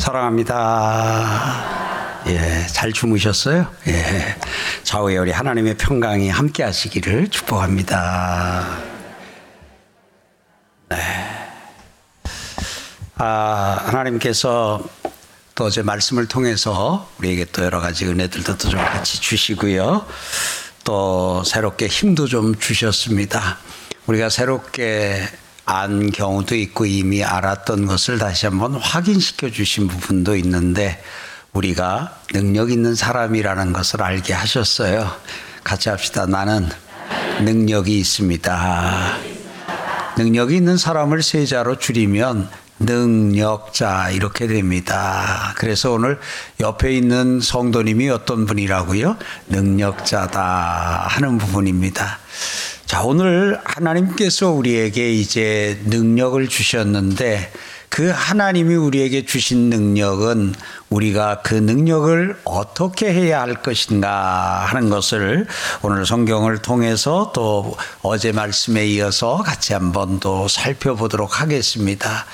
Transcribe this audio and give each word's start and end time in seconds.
사랑합니다. 0.00 1.52
예, 2.28 2.66
잘 2.68 2.90
주무셨어요? 2.90 3.66
예. 3.88 4.36
좌우에 4.82 5.18
우리 5.18 5.30
하나님의 5.30 5.76
평강이 5.76 6.30
함께 6.30 6.62
하시기를 6.62 7.28
축복합니다. 7.28 8.78
네. 10.88 10.96
아, 13.16 13.82
하나님께서 13.84 14.82
또 15.54 15.64
어제 15.64 15.82
말씀을 15.82 16.26
통해서 16.26 17.06
우리에게 17.18 17.44
또 17.52 17.62
여러 17.62 17.78
가지 17.80 18.06
은혜들도 18.06 18.56
좀 18.56 18.80
같이 18.80 19.20
주시고요. 19.20 20.06
또 20.82 21.44
새롭게 21.44 21.88
힘도 21.88 22.26
좀 22.26 22.58
주셨습니다. 22.58 23.58
우리가 24.06 24.30
새롭게 24.30 25.28
안 25.70 26.10
경우도 26.10 26.56
있고 26.56 26.84
이미 26.84 27.22
알았던 27.22 27.86
것을 27.86 28.18
다시 28.18 28.46
한번 28.46 28.74
확인시켜 28.74 29.50
주신 29.50 29.86
부분도 29.86 30.34
있는데 30.36 31.00
우리가 31.52 32.18
능력 32.32 32.72
있는 32.72 32.96
사람이라는 32.96 33.72
것을 33.72 34.02
알게 34.02 34.32
하셨어요. 34.32 35.08
같이 35.62 35.88
합시다. 35.88 36.26
나는 36.26 36.68
능력이 37.44 37.96
있습니다. 38.00 39.16
능력이 40.18 40.56
있는 40.56 40.76
사람을 40.76 41.22
세자로 41.22 41.78
줄이면 41.78 42.50
능력자 42.80 44.10
이렇게 44.10 44.48
됩니다. 44.48 45.54
그래서 45.56 45.92
오늘 45.92 46.18
옆에 46.58 46.92
있는 46.92 47.40
성도님이 47.40 48.08
어떤 48.08 48.44
분이라고요? 48.44 49.16
능력자다 49.48 51.06
하는 51.08 51.38
부분입니다. 51.38 52.18
자, 52.90 53.04
오늘 53.04 53.56
하나님께서 53.62 54.50
우리에게 54.50 55.12
이제 55.12 55.80
능력을 55.84 56.48
주셨는데 56.48 57.52
그 57.88 58.10
하나님이 58.12 58.74
우리에게 58.74 59.24
주신 59.24 59.70
능력은 59.70 60.56
우리가 60.88 61.42
그 61.42 61.54
능력을 61.54 62.36
어떻게 62.42 63.14
해야 63.14 63.42
할 63.42 63.62
것인가 63.62 64.64
하는 64.66 64.90
것을 64.90 65.46
오늘 65.82 66.04
성경을 66.04 66.62
통해서 66.62 67.30
또 67.32 67.76
어제 68.02 68.32
말씀에 68.32 68.84
이어서 68.88 69.36
같이 69.36 69.72
한번 69.72 70.18
또 70.18 70.48
살펴보도록 70.48 71.40
하겠습니다. 71.40 72.26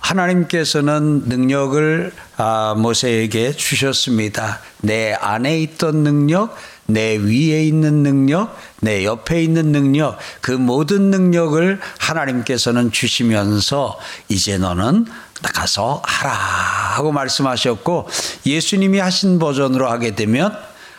하나님께서는 0.00 1.22
능력을 1.24 2.12
아, 2.36 2.74
모세에게 2.76 3.52
주셨습니다. 3.52 4.60
내 4.82 5.14
안에 5.14 5.58
있던 5.60 6.04
능력, 6.04 6.54
내 6.86 7.16
위에 7.16 7.64
있는 7.64 8.02
능력, 8.02 8.56
내 8.80 9.04
옆에 9.04 9.42
있는 9.42 9.72
능력, 9.72 10.18
그 10.40 10.52
모든 10.52 11.10
능력을 11.10 11.80
하나님께서는 11.98 12.92
주시면서 12.92 13.98
이제 14.28 14.58
너는 14.58 15.06
나가서 15.42 16.02
하라 16.04 16.32
하고 16.32 17.12
말씀하셨고 17.12 18.08
예수님이 18.46 18.98
하신 18.98 19.38
버전으로 19.38 19.88
하게 19.88 20.14
되면 20.14 20.56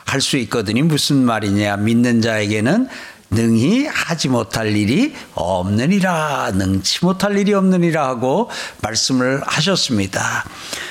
할 0.08 0.22
수 0.22 0.38
있거든요. 0.38 0.86
무슨 0.86 1.18
말이냐. 1.18 1.78
믿는 1.78 2.22
자에게는 2.22 2.88
능히 3.30 3.86
하지 3.88 4.30
못할 4.30 4.76
일이 4.76 5.14
없느니라 5.34 6.52
능치 6.54 7.04
못할 7.04 7.38
일이 7.38 7.54
없느니라 7.54 8.08
하고 8.08 8.50
말씀을 8.82 9.42
하셨습니다. 9.46 10.46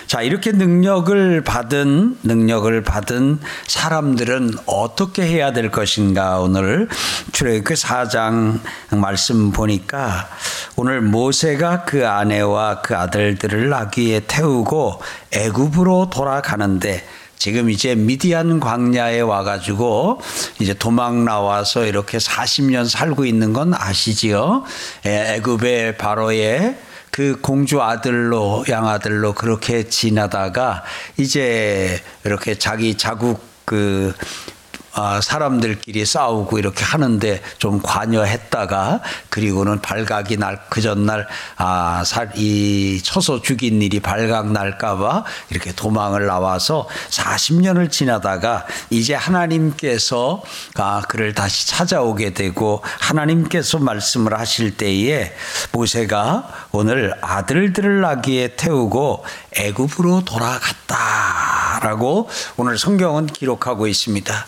자, 0.06 0.22
이렇게 0.22 0.52
능력을 0.52 1.42
받은 1.42 2.18
능력을 2.22 2.82
받은 2.82 3.40
사람들은 3.66 4.52
어떻게 4.66 5.22
해야 5.22 5.52
될 5.52 5.70
것인가 5.70 6.38
오늘 6.38 6.88
출애굽기 7.32 7.74
4장 7.74 8.60
말씀 8.90 9.50
보니까 9.50 10.28
오늘 10.76 11.00
모세가 11.00 11.84
그 11.84 12.06
아내와 12.06 12.82
그 12.82 12.96
아들들을 12.96 13.68
나귀에 13.68 14.20
태우고 14.28 15.00
애굽으로 15.32 16.10
돌아가는데 16.10 17.04
지금 17.38 17.70
이제 17.70 17.94
미디안 17.94 18.60
광야에 18.60 19.20
와가지고 19.20 20.20
이제 20.60 20.74
도망 20.74 21.24
나와서 21.24 21.84
이렇게 21.84 22.18
40년 22.18 22.88
살고 22.88 23.24
있는 23.24 23.52
건 23.52 23.74
아시지요? 23.74 24.64
예, 25.06 25.34
애굽의 25.36 25.98
바로의 25.98 26.76
그 27.10 27.38
공주 27.40 27.80
아들로 27.80 28.64
양아들로 28.68 29.32
그렇게 29.34 29.88
지나다가 29.88 30.84
이제 31.16 32.00
이렇게 32.24 32.58
자기 32.58 32.96
자국 32.96 33.40
그 33.64 34.12
아, 34.18 34.55
사람들끼리 35.20 36.04
싸우고 36.04 36.58
이렇게 36.58 36.84
하는데 36.84 37.42
좀 37.58 37.80
관여했다가 37.82 39.00
그리고는 39.30 39.80
발각이 39.80 40.36
날 40.36 40.56
그 40.68 40.80
전날 40.80 41.26
아, 41.56 42.02
살, 42.04 42.32
이 42.36 43.00
쳐서 43.02 43.40
죽인 43.40 43.80
일이 43.82 44.00
발각 44.00 44.52
날까봐 44.52 45.24
이렇게 45.50 45.72
도망을 45.72 46.26
나와서 46.26 46.88
40년을 47.10 47.90
지나다가 47.90 48.66
이제 48.90 49.14
하나님께서 49.14 50.42
아, 50.76 51.02
그를 51.08 51.34
다시 51.34 51.66
찾아오게 51.68 52.34
되고 52.34 52.82
하나님께서 53.00 53.78
말씀을 53.78 54.38
하실 54.38 54.76
때에 54.76 55.34
모세가 55.72 56.68
오늘 56.72 57.14
아들들을 57.22 58.00
나귀에 58.00 58.56
태우고 58.56 59.24
애굽으로 59.52 60.24
돌아갔다라고 60.24 60.68
오늘 62.56 62.76
성경은 62.78 63.26
기록하고 63.26 63.86
있습니다. 63.86 64.46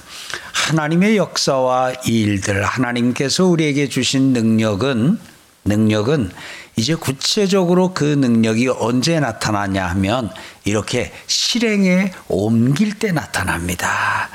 하나님의 0.53 1.17
역사와 1.17 1.93
일들, 2.05 2.63
하나님께서 2.65 3.47
우리에게 3.47 3.89
주신 3.89 4.33
능력은, 4.33 5.19
능력은 5.65 6.31
이제 6.77 6.95
구체적으로 6.95 7.93
그 7.95 8.05
능력이 8.05 8.69
언제 8.69 9.19
나타나냐 9.19 9.87
하면 9.87 10.31
이렇게 10.69 11.13
실행에 11.27 12.13
옮길 12.29 12.99
때 12.99 13.11
나타납니다. 13.11 14.29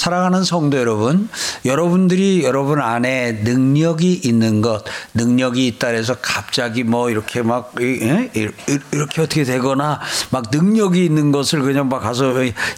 사랑하는 0.00 0.44
성도 0.44 0.78
여러분, 0.78 1.28
여러분들이 1.66 2.42
여러분 2.42 2.80
안에 2.80 3.32
능력이 3.44 4.22
있는 4.24 4.62
것, 4.62 4.82
능력이 5.12 5.66
있다 5.66 5.88
해서 5.88 6.16
갑자기 6.22 6.84
뭐 6.84 7.10
이렇게 7.10 7.42
막 7.42 7.74
이렇게 7.78 9.20
어떻게 9.20 9.44
되거나 9.44 10.00
막 10.30 10.44
능력이 10.50 11.04
있는 11.04 11.32
것을 11.32 11.60
그냥 11.60 11.90
막 11.90 12.00
가서 12.00 12.32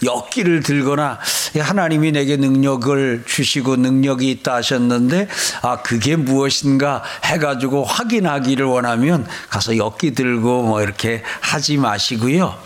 역기를 0.04 0.64
들거나 0.64 1.20
하나님이 1.56 2.10
내게 2.10 2.36
능력을 2.36 3.22
주시고 3.24 3.76
능력이 3.76 4.28
있다 4.30 4.56
하셨는데 4.56 5.28
아 5.62 5.80
그게 5.82 6.16
무엇인가 6.16 7.04
해가지고 7.24 7.84
확인하기를 7.84 8.66
원하면 8.66 9.28
가서 9.48 9.76
역기 9.76 10.14
들고 10.14 10.62
뭐 10.64 10.82
이렇게 10.82 11.22
하지 11.40 11.76
마시고요. 11.76 12.58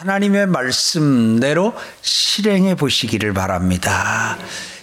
하나님의 0.00 0.46
말씀대로 0.46 1.74
실행해 2.02 2.74
보시기를 2.74 3.32
바랍니다. 3.32 4.36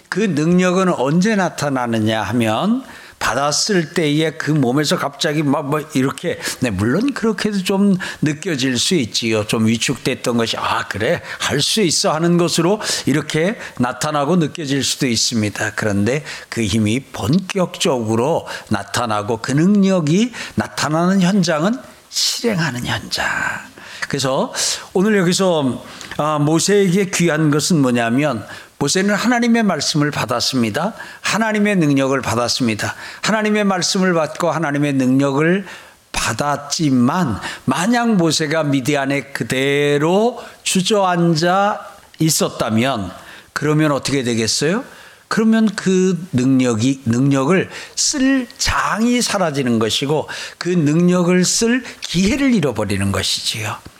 그 0.08 0.20
능력은 0.20 0.92
언제 0.94 1.36
나타나느냐 1.36 2.22
하면 2.22 2.82
받았을 3.18 3.94
때에 3.94 4.32
그 4.32 4.50
몸에서 4.50 4.98
갑자기 4.98 5.44
막 5.44 5.62
뭐 5.64 5.80
이렇게 5.94 6.40
네 6.60 6.70
물론 6.70 7.14
그렇게도 7.14 7.62
좀 7.62 7.96
느껴질 8.20 8.76
수 8.78 8.94
있지요. 8.96 9.46
좀 9.46 9.66
위축됐던 9.68 10.36
것이 10.36 10.56
아 10.56 10.88
그래 10.88 11.22
할 11.38 11.60
수 11.62 11.82
있어 11.82 12.12
하는 12.12 12.36
것으로 12.36 12.80
이렇게 13.06 13.56
나타나고 13.78 14.36
느껴질 14.36 14.82
수도 14.82 15.06
있습니다. 15.06 15.72
그런데 15.76 16.24
그 16.48 16.62
힘이 16.64 17.00
본격적으로 17.00 18.48
나타나고 18.70 19.36
그 19.36 19.52
능력이 19.52 20.32
나타나는 20.56 21.20
현장은 21.22 21.78
실행하는 22.10 22.84
현장. 22.86 23.71
그래서 24.08 24.52
오늘 24.92 25.16
여기서 25.16 25.84
아, 26.18 26.38
모세에게 26.38 27.10
귀한 27.10 27.50
것은 27.50 27.80
뭐냐면 27.80 28.44
모세는 28.78 29.14
하나님의 29.14 29.62
말씀을 29.62 30.10
받았습니다. 30.10 30.94
하나님의 31.20 31.76
능력을 31.76 32.20
받았습니다. 32.20 32.94
하나님의 33.22 33.64
말씀을 33.64 34.12
받고 34.12 34.50
하나님의 34.50 34.94
능력을 34.94 35.64
받았지만 36.10 37.40
만약 37.64 38.14
모세가 38.16 38.64
미디안에 38.64 39.32
그대로 39.32 40.42
주저앉아 40.62 41.80
있었다면 42.18 43.12
그러면 43.52 43.92
어떻게 43.92 44.22
되겠어요? 44.22 44.84
그러면 45.28 45.66
그 45.74 46.28
능력이 46.32 47.02
능력을 47.06 47.70
쓸 47.96 48.46
장이 48.58 49.22
사라지는 49.22 49.78
것이고 49.78 50.28
그 50.58 50.68
능력을 50.68 51.44
쓸 51.44 51.82
기회를 52.02 52.52
잃어버리는 52.54 53.10
것이지요. 53.12 53.91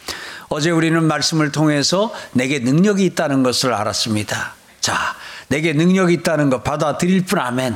어제 0.54 0.70
우리는 0.70 1.02
말씀을 1.02 1.50
통해서 1.50 2.12
내게 2.32 2.58
능력이 2.58 3.06
있다는 3.06 3.42
것을 3.42 3.72
알았습니다. 3.72 4.52
자, 4.82 5.16
내게 5.48 5.72
능력이 5.72 6.12
있다는 6.12 6.50
것 6.50 6.62
받아들일 6.62 7.24
뿐 7.24 7.38
아멘. 7.38 7.74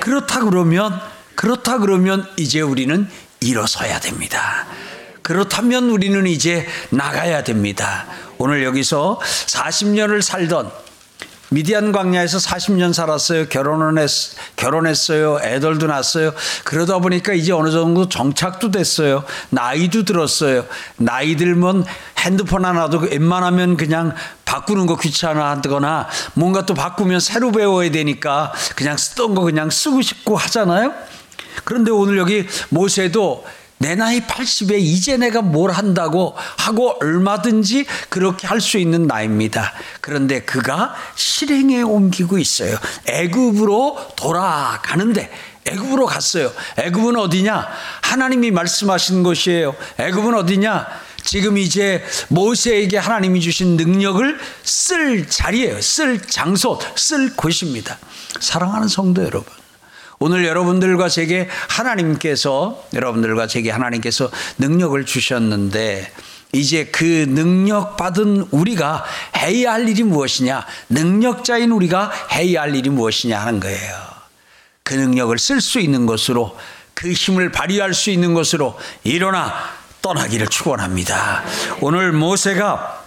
그렇다 0.00 0.40
그러면 0.40 1.00
그렇다 1.34 1.78
그러면 1.78 2.28
이제 2.36 2.60
우리는 2.60 3.08
일어서야 3.40 4.00
됩니다. 4.00 4.66
그렇다면 5.22 5.88
우리는 5.88 6.26
이제 6.26 6.66
나가야 6.90 7.42
됩니다. 7.42 8.04
오늘 8.36 8.64
여기서 8.64 9.18
40년을 9.46 10.20
살던 10.20 10.70
미디안 11.54 11.92
광야에서 11.92 12.38
40년 12.38 12.92
살았어요. 12.92 13.46
결혼은 13.46 13.96
했, 14.02 14.10
결혼했어요. 14.56 15.38
애들도 15.40 15.86
낳았어요. 15.86 16.32
그러다 16.64 16.98
보니까 16.98 17.32
이제 17.32 17.52
어느 17.52 17.70
정도 17.70 18.08
정착도 18.08 18.72
됐어요. 18.72 19.22
나이도 19.50 20.04
들었어요. 20.04 20.66
나이 20.96 21.36
들면 21.36 21.84
핸드폰 22.18 22.64
하나도 22.64 22.98
웬만하면 22.98 23.76
그냥 23.76 24.16
바꾸는 24.44 24.86
거 24.86 24.96
귀찮아하거나 24.96 26.08
뭔가 26.34 26.66
또 26.66 26.74
바꾸면 26.74 27.20
새로 27.20 27.52
배워야 27.52 27.88
되니까 27.88 28.52
그냥 28.74 28.96
쓰던 28.96 29.36
거 29.36 29.42
그냥 29.42 29.70
쓰고 29.70 30.02
싶고 30.02 30.36
하잖아요. 30.36 30.92
그런데 31.62 31.92
오늘 31.92 32.18
여기 32.18 32.48
모세도 32.70 33.44
내 33.84 33.94
나이 33.94 34.20
80에 34.20 34.78
이제 34.78 35.18
내가 35.18 35.42
뭘 35.42 35.70
한다고 35.70 36.34
하고 36.56 36.96
얼마든지 37.02 37.84
그렇게 38.08 38.46
할 38.46 38.64
수 38.64 38.78
있는 38.78 39.06
나이입니다. 39.06 39.74
그런데 40.00 40.40
그가 40.40 40.94
실행에 41.16 41.82
옮기고 41.82 42.38
있어요. 42.38 42.78
애굽으로 43.06 44.12
돌아가는데 44.16 45.30
애굽으로 45.66 46.06
갔어요. 46.06 46.50
애굽은 46.78 47.16
어디냐? 47.16 47.68
하나님이 48.00 48.52
말씀하신 48.52 49.22
곳이에요. 49.22 49.74
애굽은 49.98 50.34
어디냐? 50.34 50.86
지금 51.22 51.58
이제 51.58 52.02
모세에게 52.28 52.96
하나님이 52.96 53.42
주신 53.42 53.76
능력을 53.76 54.38
쓸 54.62 55.28
자리예요. 55.28 55.82
쓸 55.82 56.22
장소, 56.22 56.80
쓸 56.96 57.36
곳입니다. 57.36 57.98
사랑하는 58.40 58.88
성도 58.88 59.22
여러분. 59.22 59.63
오늘 60.24 60.46
여러분들과 60.46 61.10
제게 61.10 61.50
하나님께서 61.68 62.82
여러분들과 62.94 63.46
제게 63.46 63.70
하나님께서 63.70 64.30
능력을 64.56 65.04
주셨는데 65.04 66.10
이제 66.52 66.86
그 66.86 67.04
능력 67.28 67.98
받은 67.98 68.48
우리가 68.50 69.04
해야 69.36 69.74
할 69.74 69.86
일이 69.86 70.02
무엇이냐? 70.02 70.64
능력자인 70.88 71.72
우리가 71.72 72.10
해야 72.32 72.62
할 72.62 72.74
일이 72.74 72.88
무엇이냐 72.88 73.38
하는 73.38 73.60
거예요. 73.60 73.94
그 74.82 74.94
능력을 74.94 75.38
쓸 75.38 75.60
수 75.60 75.78
있는 75.78 76.06
것으로 76.06 76.56
그 76.94 77.12
힘을 77.12 77.52
발휘할 77.52 77.92
수 77.92 78.08
있는 78.08 78.32
것으로 78.32 78.78
일어나 79.02 79.52
떠나기를 80.00 80.46
축원합니다. 80.46 81.44
오늘 81.82 82.12
모세가 82.12 83.04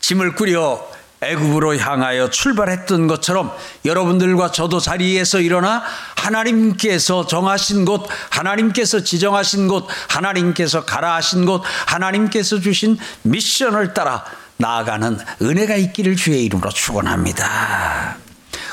짐을 0.00 0.34
꾸려 0.34 0.97
애굽으로 1.20 1.76
향하여 1.78 2.30
출발했던 2.30 3.08
것처럼 3.08 3.52
여러분들과 3.84 4.52
저도 4.52 4.78
자리에서 4.78 5.40
일어나 5.40 5.82
하나님께서 6.16 7.26
정하신 7.26 7.84
곳, 7.84 8.06
하나님께서 8.30 9.02
지정하신 9.02 9.68
곳, 9.68 9.88
하나님께서 10.08 10.84
가라 10.84 11.16
하신 11.16 11.44
곳, 11.44 11.62
하나님께서 11.86 12.60
주신 12.60 12.98
미션을 13.22 13.94
따라 13.94 14.24
나아가는 14.58 15.18
은혜가 15.42 15.76
있기를 15.76 16.16
주의 16.16 16.44
이름으로 16.44 16.70
축원합니다. 16.70 18.16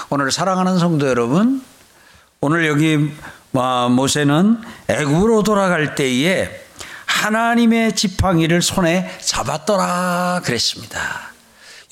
오늘 0.09 0.31
사랑하는 0.31 0.77
성도 0.77 1.07
여러분, 1.07 1.63
오늘 2.41 2.67
여기 2.67 3.11
어, 3.53 3.89
모세는 3.89 4.61
애굽으로 4.87 5.43
돌아갈 5.43 5.95
때에 5.95 6.63
하나님의 7.05 7.95
지팡이를 7.95 8.61
손에 8.61 9.09
잡았더라 9.21 10.41
그랬습니다. 10.43 11.34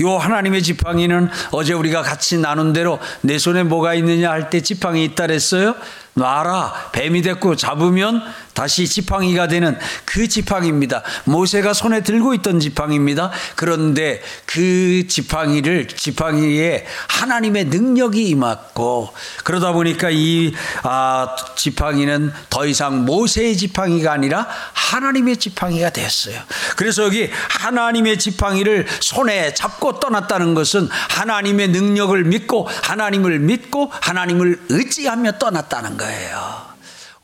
요 0.02 0.18
하나님의 0.18 0.64
지팡이는 0.64 1.30
어제 1.52 1.74
우리가 1.74 2.02
같이 2.02 2.38
나눈 2.38 2.74
대로 2.74 3.00
내 3.22 3.38
손에 3.38 3.64
뭐가 3.64 3.94
있느냐 3.96 4.32
할 4.32 4.50
때 4.50 4.62
지팡이 4.62 5.04
있다 5.06 5.28
그랬어요. 5.28 5.76
놔라 6.16 6.92
뱀이 6.92 7.22
됐고 7.22 7.56
잡으면 7.56 8.22
다시 8.54 8.88
지팡이가 8.88 9.48
되는 9.48 9.78
그 10.06 10.28
지팡이입니다. 10.28 11.04
모세가 11.26 11.74
손에 11.74 12.02
들고 12.02 12.34
있던 12.36 12.60
지팡이입니다. 12.60 13.32
그런데 13.56 14.22
그 14.46 15.08
지팡이를 15.08 15.88
지팡이에 15.88 16.86
하나님의 17.08 17.66
능력이 17.66 18.28
임했고 18.30 19.14
그러다 19.44 19.72
보니까 19.72 20.10
이 20.12 20.54
아, 20.84 21.36
지팡이는 21.56 22.32
더 22.50 22.66
이상 22.66 23.06
모세의 23.06 23.58
지팡이가 23.58 24.12
아니라 24.12 24.48
하나님의 24.74 25.38
지팡이가 25.38 25.90
됐어요. 25.90 26.40
그래서 26.76 27.04
여기 27.04 27.30
하나님의 27.50 28.20
지팡이를 28.20 28.86
손에 29.00 29.54
잡고 29.54 30.00
떠났다는 30.00 30.54
것은 30.54 30.88
하나님의 30.92 31.70
능력을 31.70 32.24
믿고 32.24 32.68
하나님을 32.84 33.40
믿고 33.40 33.92
하나님을 33.92 34.62
의지하며 34.70 35.34
떠났다는 35.40 35.98
거예요. 35.98 36.73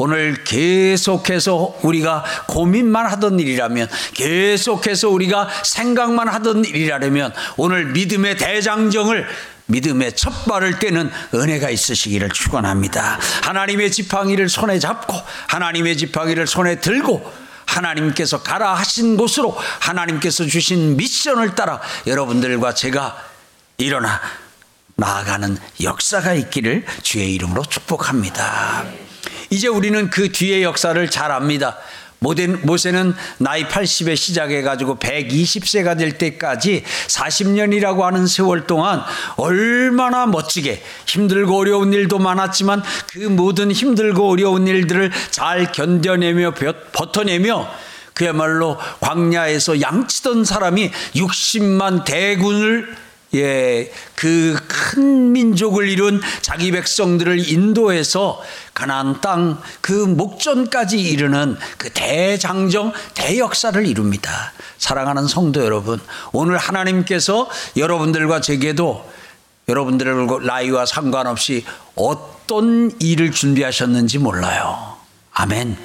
오늘 0.02 0.46
계속해서 0.46 1.76
우리가 1.82 2.24
고민만 2.48 3.06
하던 3.08 3.38
일이라면 3.38 3.90
계속해서 4.14 5.10
우리가 5.10 5.50
생각만 5.66 6.30
하던 6.30 6.64
일이라면 6.64 7.34
오늘 7.58 7.88
믿음의 7.88 8.38
대장정을 8.38 9.28
믿음의 9.66 10.16
첫 10.16 10.46
발을 10.46 10.80
떼는 10.80 11.12
은혜가 11.34 11.70
있으시기를 11.70 12.30
축원합니다. 12.30 13.20
하나님의 13.44 13.92
지팡이를 13.92 14.48
손에 14.48 14.80
잡고 14.80 15.14
하나님의 15.48 15.98
지팡이를 15.98 16.48
손에 16.48 16.80
들고 16.80 17.30
하나님께서 17.66 18.42
가라 18.42 18.76
하신 18.76 19.18
곳으로 19.18 19.56
하나님께서 19.82 20.46
주신 20.46 20.96
미션을 20.96 21.56
따라 21.56 21.82
여러분들과 22.08 22.74
제가 22.74 23.22
일어나 23.78 24.22
나아가는 24.96 25.58
역사가 25.84 26.36
있기를 26.36 26.86
주의 27.04 27.36
이름으로 27.36 27.64
축복합니다. 27.66 29.09
이제 29.50 29.68
우리는 29.68 30.10
그 30.10 30.32
뒤의 30.32 30.64
역사를 30.64 31.10
잘 31.10 31.32
압니다. 31.32 31.78
모세는 32.20 33.14
나이 33.38 33.66
80에 33.66 34.16
시작해가지고 34.16 34.98
120세가 34.98 35.98
될 35.98 36.18
때까지 36.18 36.84
40년이라고 37.08 38.02
하는 38.02 38.28
세월 38.28 38.68
동안 38.68 39.02
얼마나 39.38 40.26
멋지게 40.26 40.84
힘들고 41.08 41.58
어려운 41.58 41.94
일도 41.94 42.20
많았지만 42.20 42.84
그 43.14 43.20
모든 43.20 43.72
힘들고 43.72 44.30
어려운 44.30 44.68
일들을 44.68 45.12
잘 45.32 45.72
견뎌내며 45.72 46.56
버텨내며 46.92 47.70
그야말로 48.14 48.78
광야에서 49.00 49.80
양치던 49.80 50.44
사람이 50.44 50.92
60만 51.16 52.04
대군을 52.04 52.98
예, 53.34 53.92
그 54.16 54.58
큰 54.92 55.32
민족을 55.34 55.88
이룬 55.88 56.20
자기 56.42 56.72
백성들을 56.72 57.48
인도해서 57.50 58.42
가나안 58.74 59.22
땅 59.22 59.62
그 59.82 59.92
목전까지 59.92 61.00
이르는 61.00 61.58
그 61.78 61.90
대장정 61.92 62.94
대역사를 63.14 63.86
이룹니다. 63.86 64.52
사랑하는 64.78 65.28
성도 65.28 65.64
여러분, 65.64 66.00
오늘 66.32 66.58
하나님께서 66.58 67.50
여러분들과 67.78 68.42
제게도 68.42 69.10
여러분들의 69.68 70.28
나이와 70.46 70.86
상관없이 70.86 71.66
어떤 71.96 72.92
일을 73.00 73.32
준비하셨는지 73.32 74.18
몰라요. 74.18 74.98
아멘. 75.34 75.78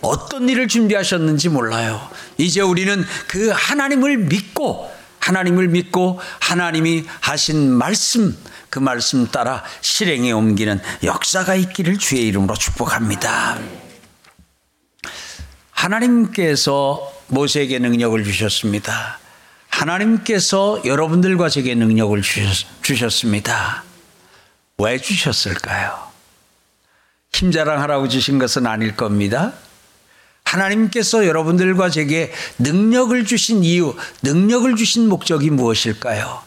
어떤 0.00 0.48
일을 0.48 0.68
준비하셨는지 0.68 1.48
몰라요. 1.48 2.00
이제 2.36 2.60
우리는 2.60 3.04
그 3.28 3.50
하나님을 3.54 4.16
믿고 4.16 4.90
하나님을 5.28 5.68
믿고 5.68 6.18
하나님이 6.40 7.04
하신 7.20 7.70
말씀 7.70 8.34
그 8.70 8.78
말씀 8.78 9.30
따라 9.30 9.62
실행에 9.82 10.32
옮기는 10.32 10.80
역사가 11.04 11.54
있기를 11.54 11.98
주의 11.98 12.26
이름으로 12.28 12.54
축복합니다. 12.54 13.58
하나님께서 15.70 17.12
모세에게 17.26 17.78
능력을 17.78 18.24
주셨습니다. 18.24 19.18
하나님께서 19.68 20.80
여러분들과 20.86 21.50
제게 21.50 21.74
능력을 21.74 22.20
주셨, 22.22 23.12
습니다왜 23.12 24.98
주셨을까요? 25.02 26.08
힘자랑하라고 27.34 28.08
주신 28.08 28.38
것은 28.38 28.66
아닐 28.66 28.96
겁니다. 28.96 29.52
하나님께서 30.48 31.26
여러분들과 31.26 31.90
제게 31.90 32.32
능력을 32.58 33.24
주신 33.26 33.64
이유, 33.64 33.94
능력을 34.22 34.76
주신 34.76 35.08
목적이 35.08 35.50
무엇일까요? 35.50 36.42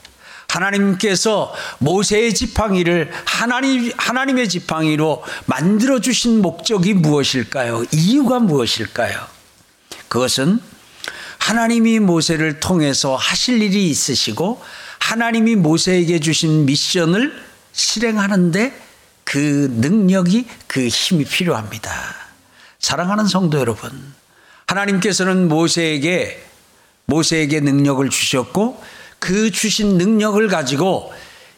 하나님께서 0.48 1.53
모세의 1.77 2.34
지팡이를 2.34 3.12
하나님, 3.25 3.91
하나님의 3.96 4.50
지팡이로 4.50 5.24
만들어 5.46 6.01
주신 6.01 6.41
목적이 6.41 6.96
무엇일까요? 6.96 7.86
이유가 7.91 8.39
무엇일까요? 8.39 9.17
그것은 10.10 10.60
하나님이 11.38 12.00
모세를 12.00 12.60
통해서 12.60 13.15
하실 13.15 13.62
일이 13.62 13.89
있으시고 13.89 14.62
하나님이 15.00 15.55
모세에게 15.55 16.20
주신 16.20 16.65
미션을 16.65 17.34
실행하는데 17.72 18.74
그 19.24 19.72
능력이 19.79 20.48
그 20.67 20.88
힘이 20.88 21.24
필요합니다. 21.24 22.30
사랑하는 22.91 23.25
성도 23.25 23.57
여러분, 23.57 23.89
하나님께서는 24.67 25.48
모세에게 25.48 26.45
모세에게 27.05 27.62
능력을 27.62 28.10
주셨고 28.10 28.83
그 29.17 29.50
주신 29.50 29.98
능력을 29.98 30.45
가지고 30.50 31.13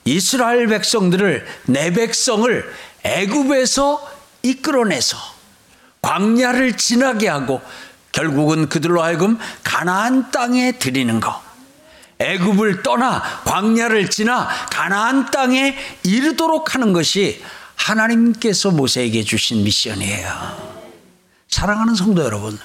이스라엘 0.06 0.68
백성들을 0.68 1.44
내 1.66 1.92
백성을 1.92 2.72
애굽에서 3.02 4.12
이끌어내서 4.44 5.18
광야를 6.04 6.78
지나게 6.78 7.30
하고 7.30 7.62
결국은 8.12 8.70
그들로 8.70 9.02
하여금 9.02 9.40
가나안 9.64 10.30
땅에 10.30 10.74
들이는 10.74 11.20
것. 11.20 11.42
애굽을 12.20 12.84
떠나 12.84 13.24
광야를 13.46 14.12
지나 14.12 14.48
가나안 14.70 15.32
땅에 15.32 15.76
이르도록 16.04 16.76
하는 16.76 16.94
것이 16.94 17.44
하나님께서 17.74 18.70
모세에게 18.70 19.24
주신 19.24 19.64
미션이에요. 19.64 20.83
사랑하는 21.54 21.94
성도 21.94 22.24
여러분, 22.24 22.58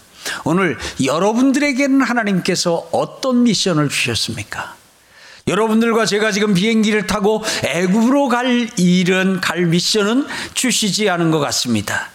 오늘 0.44 0.78
여러분들에게는 1.04 2.00
하나님께서 2.00 2.88
어떤 2.90 3.42
미션을 3.42 3.90
주셨습니까? 3.90 4.76
여러분들과 5.46 6.06
제가 6.06 6.32
지금 6.32 6.54
비행기를 6.54 7.06
타고 7.06 7.44
애굽으로 7.64 8.28
갈 8.28 8.68
일은 8.78 9.40
갈 9.40 9.66
미션은 9.66 10.26
주시지 10.54 11.08
않은 11.10 11.30
것 11.30 11.38
같습니다. 11.38 12.10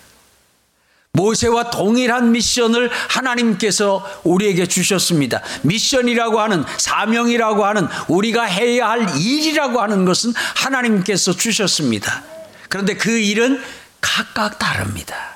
모세와 1.14 1.70
동일한 1.70 2.32
미션을 2.32 2.90
하나님께서 3.10 4.04
우리에게 4.24 4.66
주셨습니다. 4.66 5.42
미션이라고 5.62 6.40
하는 6.40 6.64
사명이라고 6.78 7.66
하는 7.66 7.88
우리가 8.08 8.46
해야 8.46 8.90
할 8.90 9.08
일이라고 9.16 9.80
하는 9.80 10.06
것은 10.06 10.34
하나님께서 10.56 11.34
주셨습니다. 11.34 12.24
그런데 12.68 12.96
그 12.96 13.12
일은 13.12 13.62
각각 14.02 14.58
다릅니다. 14.58 15.34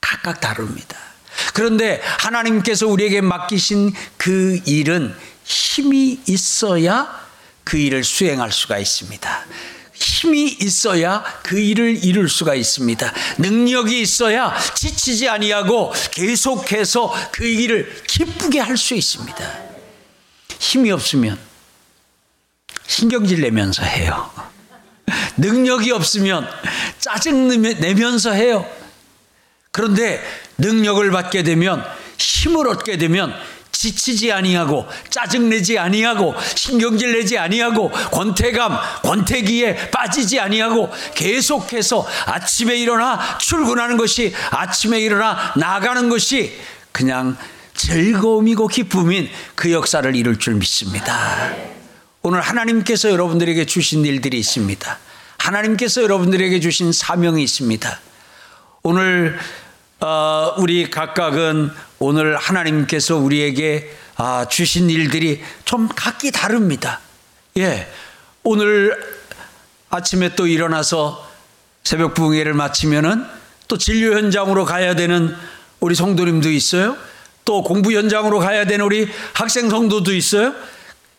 각각 0.00 0.40
다릅니다. 0.40 0.96
그런데 1.54 2.00
하나님께서 2.18 2.86
우리에게 2.86 3.20
맡기신 3.20 3.92
그 4.16 4.60
일은 4.66 5.14
힘이 5.44 6.20
있어야 6.26 7.08
그 7.64 7.76
일을 7.76 8.04
수행할 8.04 8.52
수가 8.52 8.78
있습니다. 8.78 9.46
힘이 9.92 10.56
있어야 10.60 11.22
그 11.42 11.58
일을 11.58 12.04
이룰 12.04 12.28
수가 12.28 12.54
있습니다. 12.54 13.12
능력이 13.38 14.00
있어야 14.00 14.56
지치지 14.74 15.28
아니하고 15.28 15.92
계속해서 16.10 17.14
그 17.32 17.44
일을 17.46 18.02
기쁘게 18.06 18.60
할 18.60 18.76
수 18.76 18.94
있습니다. 18.94 19.70
힘이 20.58 20.90
없으면 20.90 21.38
신경질 22.86 23.40
내면서 23.40 23.82
해요. 23.82 24.30
능력이 25.36 25.90
없으면 25.92 26.48
짜증 26.98 27.48
내면서 27.80 28.32
해요. 28.32 28.66
그런데 29.72 30.20
능력을 30.58 31.10
받게 31.10 31.42
되면 31.42 31.84
힘을 32.18 32.68
얻게 32.68 32.96
되면 32.96 33.32
지치지 33.72 34.30
아니하고 34.32 34.86
짜증내지 35.08 35.78
아니하고 35.78 36.34
신경질 36.54 37.12
내지 37.12 37.38
아니하고 37.38 37.90
권태감 37.90 38.78
권태기에 39.02 39.90
빠지지 39.90 40.38
아니하고 40.38 40.90
계속해서 41.14 42.06
아침에 42.26 42.76
일어나 42.76 43.38
출근하는 43.38 43.96
것이 43.96 44.34
아침에 44.50 45.00
일어나 45.00 45.54
나가는 45.56 46.08
것이 46.10 46.52
그냥 46.92 47.38
즐거움이고 47.74 48.68
기쁨인 48.68 49.30
그 49.54 49.72
역사를 49.72 50.14
이룰 50.14 50.38
줄 50.38 50.56
믿습니다. 50.56 51.54
오늘 52.22 52.42
하나님께서 52.42 53.10
여러분들에게 53.10 53.64
주신 53.64 54.04
일들이 54.04 54.38
있습니다. 54.38 54.98
하나님께서 55.38 56.02
여러분들에게 56.02 56.60
주신 56.60 56.92
사명이 56.92 57.42
있습니다. 57.42 57.98
오늘 58.82 59.38
어, 60.00 60.54
우리 60.56 60.88
각각은 60.90 61.70
오늘 61.98 62.36
하나님께서 62.36 63.16
우리에게 63.16 63.90
아, 64.16 64.46
주신 64.48 64.88
일들이 64.88 65.42
좀 65.64 65.88
각기 65.94 66.32
다릅니다. 66.32 67.00
예. 67.58 67.86
오늘 68.42 68.98
아침에 69.90 70.34
또 70.34 70.46
일어나서 70.46 71.28
새벽 71.84 72.14
부흥회를 72.14 72.54
마치면은 72.54 73.24
또 73.68 73.76
진료 73.76 74.14
현장으로 74.16 74.64
가야 74.64 74.94
되는 74.94 75.34
우리 75.80 75.94
성도님도 75.94 76.50
있어요. 76.50 76.96
또 77.44 77.62
공부 77.62 77.92
현장으로 77.92 78.38
가야 78.38 78.64
되는 78.64 78.84
우리 78.84 79.08
학생 79.34 79.68
성도도 79.68 80.14
있어요. 80.14 80.54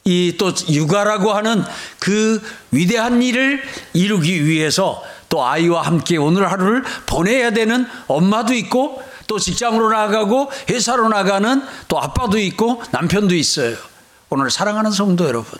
이 0.03 0.33
또 0.39 0.51
육아라고 0.67 1.31
하는 1.31 1.63
그 1.99 2.41
위대한 2.71 3.21
일을 3.21 3.61
이루기 3.93 4.45
위해서 4.45 5.03
또 5.31 5.43
아이와 5.43 5.81
함께 5.81 6.17
오늘 6.17 6.51
하루를 6.51 6.83
보내야 7.07 7.51
되는 7.51 7.87
엄마도 8.07 8.53
있고 8.53 9.01
또 9.27 9.39
직장으로 9.39 9.89
나가고 9.89 10.51
회사로 10.69 11.07
나가는 11.07 11.63
또 11.87 11.99
아빠도 11.99 12.37
있고 12.37 12.83
남편도 12.91 13.33
있어요. 13.33 13.77
오늘 14.29 14.51
사랑하는 14.51 14.91
성도 14.91 15.25
여러분. 15.25 15.57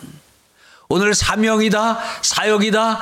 오늘 0.90 1.14
사명이다, 1.14 1.98
사역이다, 2.20 3.00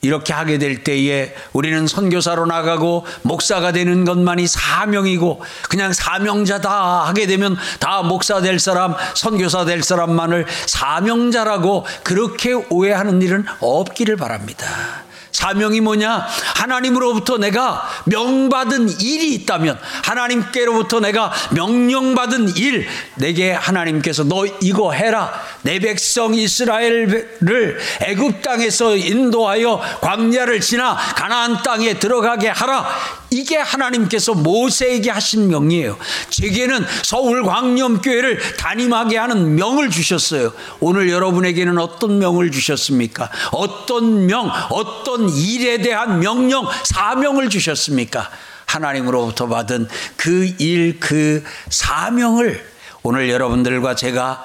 이렇게 0.00 0.32
하게 0.32 0.56
될 0.58 0.82
때에 0.82 1.34
우리는 1.52 1.86
선교사로 1.86 2.46
나가고 2.46 3.04
목사가 3.22 3.72
되는 3.72 4.06
것만이 4.06 4.46
사명이고 4.46 5.42
그냥 5.68 5.92
사명자다 5.92 7.06
하게 7.06 7.26
되면 7.26 7.56
다 7.80 8.02
목사 8.02 8.40
될 8.40 8.58
사람, 8.58 8.94
선교사 9.14 9.66
될 9.66 9.82
사람만을 9.82 10.46
사명자라고 10.66 11.84
그렇게 12.02 12.54
오해하는 12.54 13.20
일은 13.20 13.44
없기를 13.60 14.16
바랍니다. 14.16 15.07
사명이 15.38 15.80
뭐냐? 15.82 16.26
하나님으로부터 16.56 17.38
내가 17.38 17.88
명받은 18.06 19.00
일이 19.00 19.34
있다면 19.34 19.78
하나님께로부터 20.02 20.98
내가 20.98 21.32
명령받은 21.50 22.56
일 22.56 22.88
내게 23.14 23.52
하나님께서 23.52 24.24
너 24.24 24.46
이거 24.60 24.90
해라. 24.90 25.32
내 25.62 25.78
백성 25.78 26.34
이스라엘을 26.34 27.78
애굽 28.02 28.42
땅에서 28.42 28.96
인도하여 28.96 29.80
광야를 30.00 30.60
지나 30.60 30.96
가나안 30.96 31.62
땅에 31.62 31.94
들어가게 31.94 32.48
하라. 32.48 32.88
이게 33.30 33.56
하나님께서 33.56 34.34
모세에게 34.34 35.10
하신 35.10 35.48
명이에요. 35.48 35.98
제게는 36.30 36.84
서울 37.02 37.42
광염교회를 37.42 38.56
담임하게 38.56 39.18
하는 39.18 39.54
명을 39.54 39.90
주셨어요. 39.90 40.52
오늘 40.80 41.10
여러분에게는 41.10 41.78
어떤 41.78 42.18
명을 42.18 42.50
주셨습니까? 42.50 43.30
어떤 43.52 44.26
명, 44.26 44.50
어떤 44.70 45.28
일에 45.28 45.78
대한 45.78 46.20
명령, 46.20 46.66
사명을 46.84 47.50
주셨습니까? 47.50 48.30
하나님으로부터 48.66 49.48
받은 49.48 49.88
그 50.16 50.54
일, 50.58 51.00
그 51.00 51.42
사명을 51.70 52.64
오늘 53.02 53.30
여러분들과 53.30 53.94
제가 53.94 54.44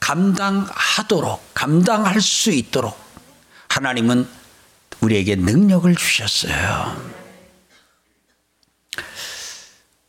감당하도록, 0.00 1.54
감당할 1.54 2.20
수 2.20 2.50
있도록 2.50 2.98
하나님은 3.68 4.28
우리에게 5.00 5.36
능력을 5.36 5.94
주셨어요. 5.94 7.21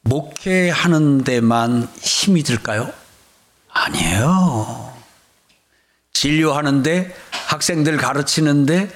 목회하는 0.04 1.24
데만 1.24 1.88
힘이 2.02 2.44
들까요? 2.44 2.92
아니에요. 3.70 4.94
진료하는데, 6.12 7.16
학생들 7.48 7.98
가르치는데, 7.98 8.90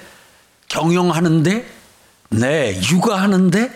경영하는데, 0.68 1.66
네, 2.30 2.80
육아하는데, 2.90 3.72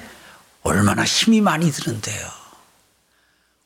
얼마나 0.63 1.05
힘이 1.05 1.41
많이 1.41 1.71
드는데요. 1.73 2.29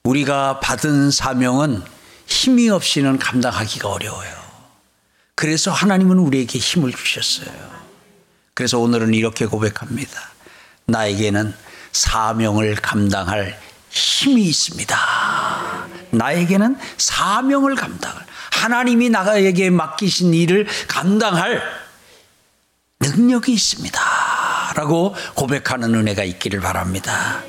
우리가 0.05 0.61
받은 0.61 1.11
사명은 1.11 1.83
힘이 2.27 2.71
없이는 2.71 3.19
감당하기가 3.19 3.89
어려워요. 3.89 4.47
그래서 5.35 5.71
하나님은 5.71 6.19
우리에게 6.19 6.59
힘을 6.59 6.93
주셨어요. 6.93 7.55
그래서 8.55 8.79
오늘은 8.79 9.13
이렇게 9.13 9.45
고백합니다. 9.45 10.21
나에게는 10.87 11.55
사명을 11.97 12.75
감당할 12.77 13.59
힘이 13.89 14.45
있습니다. 14.45 14.97
나에게는 16.11 16.77
사명을 16.99 17.75
감당할 17.75 18.27
하나님이 18.53 19.09
나에게 19.09 19.71
맡기신 19.71 20.35
일을 20.35 20.67
감당할 20.89 21.63
능력이 23.01 23.53
있습니다. 23.53 24.01
라고 24.75 25.15
고백하는 25.35 25.95
은혜가 25.95 26.25
있기를 26.25 26.61
바랍니다. 26.61 27.43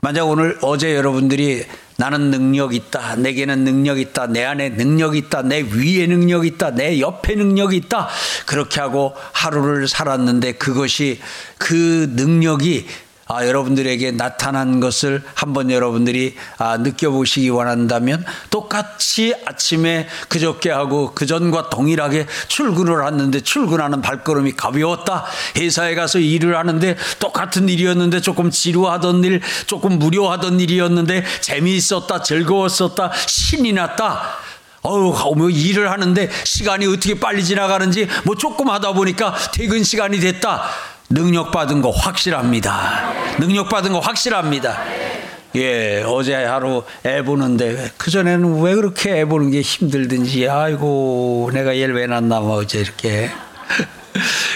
만약 0.00 0.28
오늘 0.28 0.58
어제 0.62 0.94
여러분들이 0.94 1.66
나는 1.96 2.30
능력 2.30 2.72
있다. 2.72 3.16
내게는 3.16 3.64
능력 3.64 3.98
있다. 3.98 4.28
내 4.28 4.44
안에 4.44 4.70
능력 4.70 5.16
있다. 5.16 5.42
내 5.42 5.60
위에 5.60 6.06
능력 6.06 6.46
있다. 6.46 6.70
내 6.70 7.00
옆에 7.00 7.34
능력 7.34 7.74
있다. 7.74 8.08
그렇게 8.46 8.80
하고 8.80 9.14
하루를 9.32 9.88
살았는데 9.88 10.52
그것이 10.52 11.20
그 11.58 12.12
능력이 12.14 12.86
아, 13.28 13.46
여러분들에게 13.46 14.12
나타난 14.12 14.80
것을 14.80 15.22
한번 15.34 15.70
여러분들이 15.70 16.34
아, 16.56 16.78
느껴보시기 16.78 17.50
원한다면 17.50 18.24
똑같이 18.48 19.34
아침에 19.44 20.08
그저께 20.28 20.70
하고 20.70 21.12
그전과 21.14 21.68
동일하게 21.68 22.26
출근을 22.48 23.06
했는데 23.06 23.40
출근하는 23.40 24.00
발걸음이 24.00 24.52
가벼웠다. 24.52 25.26
회사에 25.56 25.94
가서 25.94 26.18
일을 26.18 26.56
하는데 26.56 26.96
똑같은 27.18 27.68
일이었는데 27.68 28.22
조금 28.22 28.50
지루하던 28.50 29.22
일, 29.24 29.42
조금 29.66 29.98
무료하던 29.98 30.58
일이었는데 30.60 31.24
재미있었다, 31.42 32.22
즐거웠었다, 32.22 33.12
신이 33.26 33.74
났다. 33.74 34.22
어우, 34.82 35.34
뭐 35.36 35.50
일을 35.50 35.90
하는데 35.90 36.30
시간이 36.44 36.86
어떻게 36.86 37.18
빨리 37.18 37.44
지나가는지 37.44 38.08
뭐 38.24 38.36
조금 38.36 38.70
하다 38.70 38.92
보니까 38.92 39.34
퇴근 39.52 39.82
시간이 39.82 40.18
됐다. 40.20 40.62
능력 41.10 41.50
받은 41.52 41.80
거 41.80 41.90
확실합니다. 41.90 43.12
능력 43.38 43.68
받은 43.68 43.92
거 43.92 43.98
확실합니다. 43.98 44.78
예, 45.56 46.02
어제 46.06 46.34
하루 46.34 46.84
애 47.06 47.22
보는데 47.22 47.90
그 47.96 48.10
전에는 48.10 48.60
왜 48.60 48.74
그렇게 48.74 49.20
애 49.20 49.24
보는 49.24 49.50
게 49.50 49.62
힘들든지 49.62 50.48
아이고 50.48 51.50
내가 51.54 51.78
얘를 51.78 51.94
왜 51.94 52.06
낳나 52.06 52.40
뭐 52.40 52.58
어제 52.58 52.80
이렇게 52.80 53.30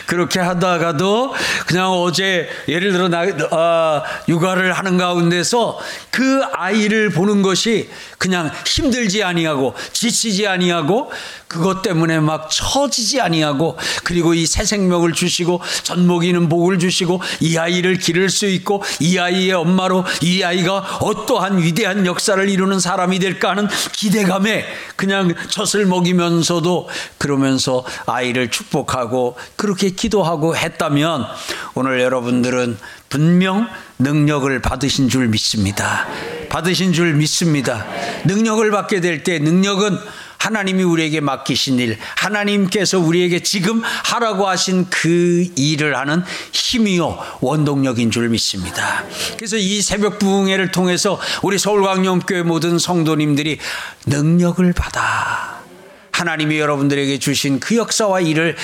그렇게 0.06 0.38
하다가도 0.38 1.34
그냥 1.66 1.90
어제 1.92 2.48
예를 2.68 2.92
들어 2.92 3.08
나 3.08 3.22
어, 3.22 4.02
육아를 4.28 4.72
하는 4.72 4.96
가운데서 4.96 5.78
그 6.10 6.42
아이를 6.52 7.10
보는 7.10 7.42
것이 7.42 7.88
그냥 8.18 8.50
힘들지 8.64 9.24
아니하고 9.24 9.74
지치지 9.92 10.46
아니하고 10.46 11.10
그것 11.48 11.82
때문에 11.82 12.20
막 12.20 12.48
처지지 12.50 13.20
아니하고 13.20 13.76
그리고 14.04 14.34
이 14.34 14.46
새 14.52 14.66
생명을 14.66 15.12
주시고 15.14 15.62
젖먹이는 15.82 16.50
복을 16.50 16.78
주시고 16.78 17.22
이 17.40 17.56
아이를 17.56 17.96
기를 17.96 18.28
수 18.28 18.44
있고 18.46 18.82
이 19.00 19.16
아이의 19.18 19.52
엄마로 19.52 20.04
이 20.20 20.42
아이가 20.42 20.98
어떠한 21.00 21.62
위대한 21.62 22.04
역사를 22.04 22.46
이루는 22.46 22.80
사람이 22.80 23.18
될까 23.18 23.50
하는 23.50 23.66
기대감에 23.92 24.66
그냥 24.94 25.34
젖을 25.48 25.86
먹이면서도 25.86 26.88
그러면서 27.16 27.82
아이를 28.04 28.50
축복하고 28.50 29.36
그렇게 29.56 29.91
기도하고 29.94 30.56
했다면 30.56 31.26
오늘 31.74 32.00
여러분들은 32.00 32.78
분명 33.08 33.68
능력을 33.98 34.60
받으신 34.60 35.08
줄 35.08 35.28
믿습니다. 35.28 36.06
받으신 36.48 36.92
줄 36.92 37.14
믿습니다. 37.14 37.86
능력을 38.24 38.70
받게 38.70 39.00
될 39.00 39.22
때 39.24 39.38
능력은 39.38 39.98
하나님이 40.38 40.82
우리에게 40.82 41.20
맡기신 41.20 41.78
일, 41.78 41.98
하나님께서 42.16 42.98
우리에게 42.98 43.44
지금 43.44 43.80
하라고 43.84 44.48
하신 44.48 44.86
그 44.90 45.46
일을 45.54 45.96
하는 45.96 46.24
힘이요, 46.50 47.16
원동력인 47.40 48.10
줄 48.10 48.28
믿습니다. 48.28 49.04
그래서 49.36 49.56
이 49.56 49.80
새벽 49.80 50.18
부흥회를 50.18 50.72
통해서 50.72 51.20
우리 51.42 51.58
서울광염교회 51.60 52.42
모든 52.42 52.80
성도님들이 52.80 53.58
능력을 54.06 54.72
받아 54.72 55.62
하나님이 56.10 56.58
여러분들에게 56.58 57.20
주신 57.20 57.60
그 57.60 57.76
역사와 57.76 58.20
일을 58.20 58.56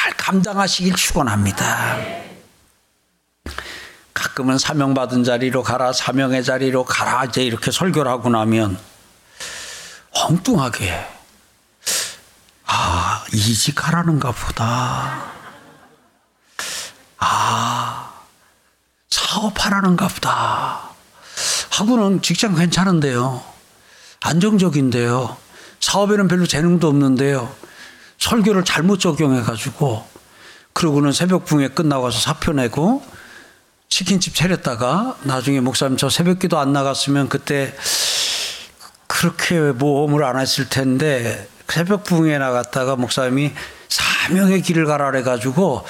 잘 0.00 0.14
감당하시길 0.14 0.94
축원합니다. 0.94 1.98
가끔은 4.14 4.56
사명받은 4.56 5.24
자리로 5.24 5.62
가라, 5.62 5.92
사명의 5.92 6.42
자리로 6.42 6.86
가라, 6.86 7.26
이제 7.26 7.44
이렇게 7.44 7.70
설교를 7.70 8.10
하고 8.10 8.30
나면 8.30 8.78
엉뚱하게, 10.12 11.06
아, 12.64 13.26
이직하라는가 13.34 14.32
보다. 14.32 15.32
아, 17.18 18.14
사업하라는가 19.10 20.08
보다. 20.08 20.80
하고는 21.72 22.22
직장 22.22 22.54
괜찮은데요. 22.54 23.44
안정적인데요. 24.20 25.36
사업에는 25.80 26.26
별로 26.26 26.46
재능도 26.46 26.88
없는데요. 26.88 27.54
설교를 28.20 28.64
잘못 28.64 29.00
적용해가지고, 29.00 30.06
그러고는 30.72 31.12
새벽 31.12 31.44
붕에 31.44 31.68
끝나고 31.68 32.04
와서 32.04 32.20
사표 32.20 32.52
내고, 32.52 33.02
치킨집 33.90 34.34
차렸다가 34.34 35.16
나중에 35.24 35.60
목사님 35.60 35.96
저 35.98 36.08
새벽 36.08 36.38
기도 36.38 36.58
안 36.58 36.72
나갔으면 36.72 37.28
그때 37.28 37.74
그렇게 39.08 39.58
모험을 39.72 40.24
안 40.24 40.38
했을 40.38 40.68
텐데 40.68 41.48
새벽 41.68 42.04
부흥에 42.04 42.38
나갔다가 42.38 42.96
목사님이 42.96 43.52
사명의 43.88 44.62
길을 44.62 44.86
가라 44.86 45.10
그래가지고 45.10 45.84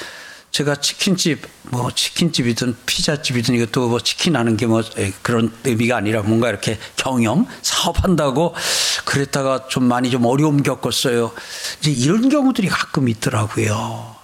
제가 0.50 0.76
치킨집 0.76 1.46
뭐 1.70 1.90
치킨집이든 1.92 2.76
피자집이든 2.86 3.54
이것도 3.54 3.88
뭐 3.88 4.00
치킨 4.00 4.36
하는 4.36 4.56
게 4.56 4.66
뭐 4.66 4.82
그런 5.22 5.52
의미가 5.64 5.96
아니라 5.96 6.22
뭔가 6.22 6.48
이렇게 6.48 6.78
경영 6.96 7.46
사업한다고 7.62 8.54
그랬다가 9.04 9.68
좀 9.68 9.84
많이 9.84 10.10
좀 10.10 10.26
어려움 10.26 10.62
겪었어요. 10.62 11.32
이제 11.80 11.90
이런 11.90 12.28
경우들이 12.28 12.68
가끔 12.68 13.08
있더라고요. 13.08 14.16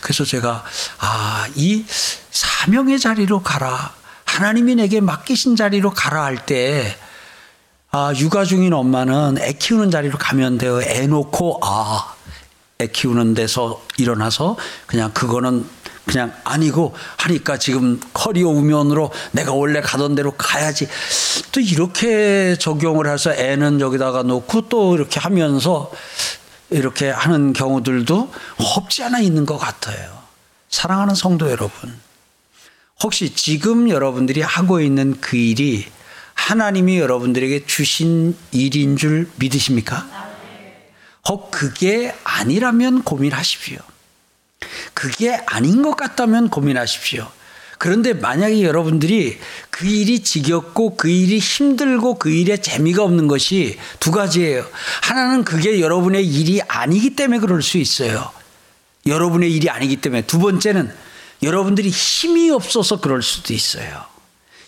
그래서 0.00 0.24
제가 0.24 0.64
아, 0.98 1.46
이 1.54 1.84
사명의 2.30 2.98
자리로 2.98 3.42
가라. 3.42 3.94
하나님이 4.24 4.76
내게 4.76 5.00
맡기신 5.00 5.56
자리로 5.56 5.90
가라 5.90 6.24
할 6.24 6.46
때, 6.46 6.96
아, 7.90 8.12
육아 8.16 8.44
중인 8.44 8.72
엄마는 8.72 9.38
애 9.40 9.52
키우는 9.52 9.90
자리로 9.90 10.18
가면 10.18 10.58
돼요. 10.58 10.80
애 10.82 11.06
놓고, 11.08 11.60
아, 11.64 12.14
애 12.80 12.86
키우는 12.86 13.34
데서 13.34 13.82
일어나서 13.98 14.56
그냥 14.86 15.12
그거는 15.12 15.66
그냥 16.06 16.32
아니고 16.44 16.94
하니까 17.18 17.58
지금 17.58 18.00
커리어 18.12 18.48
우면으로 18.48 19.12
내가 19.32 19.52
원래 19.52 19.80
가던 19.80 20.14
대로 20.14 20.32
가야지. 20.32 20.88
또 21.52 21.60
이렇게 21.60 22.56
적용을 22.58 23.06
해서 23.06 23.32
애는 23.32 23.80
여기다가 23.80 24.22
놓고 24.22 24.68
또 24.68 24.94
이렇게 24.94 25.20
하면서 25.20 25.92
이렇게 26.70 27.10
하는 27.10 27.52
경우들도 27.52 28.32
없지 28.58 29.04
않아 29.04 29.20
있는 29.20 29.46
것 29.46 29.58
같아요. 29.58 30.18
사랑하는 30.68 31.14
성도 31.14 31.50
여러분. 31.50 32.00
혹시 33.02 33.34
지금 33.34 33.88
여러분들이 33.88 34.40
하고 34.40 34.80
있는 34.80 35.20
그 35.20 35.36
일이 35.36 35.86
하나님이 36.34 36.98
여러분들에게 36.98 37.66
주신 37.66 38.36
일인 38.50 38.96
줄 38.96 39.28
믿으십니까? 39.36 40.29
혹 41.28 41.50
그게 41.50 42.14
아니라면 42.24 43.02
고민하십시오. 43.02 43.78
그게 44.94 45.34
아닌 45.46 45.82
것 45.82 45.96
같다면 45.96 46.48
고민하십시오. 46.50 47.30
그런데 47.78 48.12
만약에 48.12 48.62
여러분들이 48.62 49.38
그 49.70 49.86
일이 49.86 50.20
지겹고 50.20 50.96
그 50.96 51.08
일이 51.08 51.38
힘들고 51.38 52.18
그 52.18 52.30
일에 52.30 52.58
재미가 52.58 53.02
없는 53.02 53.26
것이 53.26 53.78
두 54.00 54.10
가지예요. 54.10 54.66
하나는 55.02 55.44
그게 55.44 55.80
여러분의 55.80 56.26
일이 56.26 56.60
아니기 56.68 57.16
때문에 57.16 57.40
그럴 57.40 57.62
수 57.62 57.78
있어요. 57.78 58.30
여러분의 59.06 59.50
일이 59.50 59.70
아니기 59.70 59.96
때문에. 59.96 60.26
두 60.26 60.38
번째는 60.38 60.94
여러분들이 61.42 61.88
힘이 61.88 62.50
없어서 62.50 63.00
그럴 63.00 63.22
수도 63.22 63.54
있어요. 63.54 64.04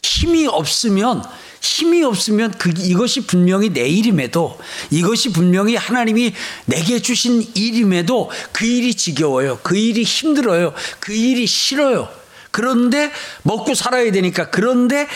힘이 0.02 0.46
없으면 0.46 1.22
힘이 1.62 2.02
없으면 2.02 2.52
그 2.58 2.72
이것이 2.76 3.24
분명히 3.24 3.70
내 3.70 3.88
일임에도 3.88 4.58
이것이 4.90 5.32
분명히 5.32 5.76
하나님이 5.76 6.34
내게 6.66 7.00
주신 7.00 7.42
일임에도 7.54 8.30
그 8.50 8.66
일이 8.66 8.94
지겨워요. 8.94 9.60
그 9.62 9.76
일이 9.76 10.02
힘들어요. 10.02 10.74
그 10.98 11.12
일이 11.12 11.46
싫어요. 11.46 12.08
그런데 12.50 13.10
먹고 13.44 13.74
살아야 13.74 14.10
되니까 14.10 14.50
그런데 14.50 15.06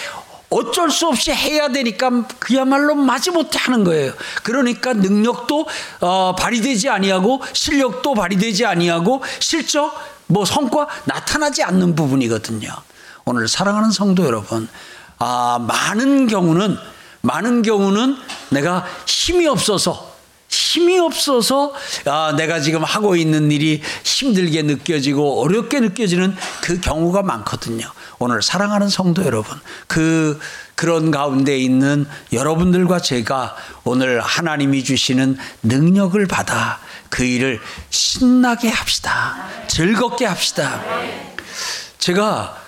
어쩔 0.48 0.90
수 0.90 1.09
없이 1.09 1.32
해야 1.32 1.68
되니까 1.68 2.28
그야말로 2.38 2.94
마지못해 2.94 3.59
하는 3.59 3.82
거예요. 3.82 4.12
그러니까 4.44 4.92
능력도 4.92 5.66
어, 6.00 6.35
발휘되지 6.38 6.88
아니하고 6.88 7.42
실력도 7.52 8.14
발휘되지 8.14 8.64
아니하고 8.64 9.22
실적 9.40 9.92
뭐 10.28 10.44
성과 10.44 10.87
나타나지 11.06 11.64
않는 11.64 11.96
부분이거든요. 11.96 12.68
오늘 13.24 13.48
사랑하는 13.48 13.90
성도 13.90 14.24
여러분, 14.24 14.68
아, 15.18 15.59
많은 15.66 16.26
경우는, 16.26 16.76
많은 17.22 17.62
경우는 17.62 18.16
내가 18.50 18.87
힘이 19.07 19.46
없어서, 19.46 20.14
힘이 20.48 20.98
없어서, 20.98 21.72
아, 22.05 22.35
내가 22.37 22.61
지금 22.61 22.85
하고 22.85 23.16
있는 23.16 23.50
일이 23.50 23.83
힘들게 24.05 24.62
느껴지고 24.62 25.42
어렵게 25.42 25.81
느껴지는 25.81 26.37
그 26.62 26.81
경우가 26.81 27.22
많거든요. 27.22 27.90
오늘 28.18 28.42
사랑하는 28.42 28.88
성도 28.88 29.24
여러분, 29.24 29.59
그, 29.87 30.38
그런 30.74 31.11
가운데 31.11 31.59
있는 31.59 32.07
여러분들과 32.33 33.00
제가 33.00 33.57
오늘 33.85 34.20
하나님이 34.20 34.85
주시는 34.85 35.38
능력을 35.62 36.26
받아 36.26 36.79
그 37.09 37.24
일을 37.24 37.61
신나게 37.88 38.68
합시다. 38.68 39.37
즐겁게 39.68 40.26
합시다. 40.26 40.83
제가 41.98 42.59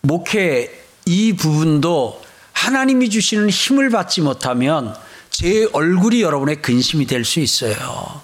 목회 0.00 0.81
이 1.04 1.32
부분도 1.34 2.22
하나님이 2.52 3.10
주시는 3.10 3.50
힘을 3.50 3.90
받지 3.90 4.20
못하면 4.20 4.94
제 5.30 5.66
얼굴이 5.72 6.22
여러분의 6.22 6.62
근심이 6.62 7.06
될 7.06 7.24
수 7.24 7.40
있어요. 7.40 8.22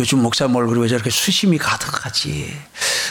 요즘 0.00 0.22
목사님 0.22 0.54
얼굴이 0.54 0.80
왜 0.80 0.88
저렇게 0.88 1.10
수심이 1.10 1.58
가득하지? 1.58 2.56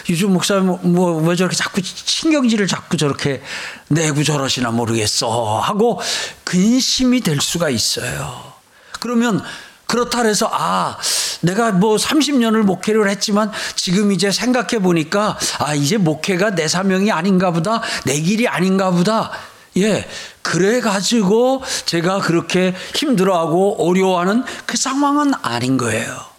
요즘 0.09 0.31
목사님 0.33 0.93
뭐 0.93 1.17
왜 1.21 1.35
저렇게 1.35 1.55
자꾸 1.55 1.81
신경질을 1.83 2.67
자꾸 2.67 2.95
저렇게 2.95 3.41
내고 3.89 4.23
저러시나 4.23 4.71
모르겠어 4.71 5.59
하고 5.59 5.99
근심이 6.45 7.19
될 7.21 7.41
수가 7.41 7.69
있어요. 7.69 8.53
그러면 9.01 9.43
그렇다 9.87 10.23
해서 10.23 10.49
아 10.51 10.97
내가 11.41 11.71
뭐 11.71 11.95
30년을 11.95 12.61
목회를 12.63 13.09
했지만 13.09 13.51
지금 13.75 14.11
이제 14.11 14.31
생각해 14.31 14.79
보니까 14.79 15.37
아 15.59 15.73
이제 15.73 15.97
목회가 15.97 16.51
내 16.51 16.67
사명이 16.67 17.11
아닌가 17.11 17.51
보다 17.51 17.81
내 18.05 18.19
길이 18.19 18.47
아닌가 18.47 18.91
보다 18.91 19.31
예 19.77 20.07
그래 20.41 20.79
가지고 20.79 21.61
제가 21.85 22.19
그렇게 22.19 22.73
힘들어하고 22.95 23.87
어려워하는 23.87 24.43
그 24.65 24.77
상황은 24.77 25.33
아닌 25.41 25.77
거예요. 25.77 26.37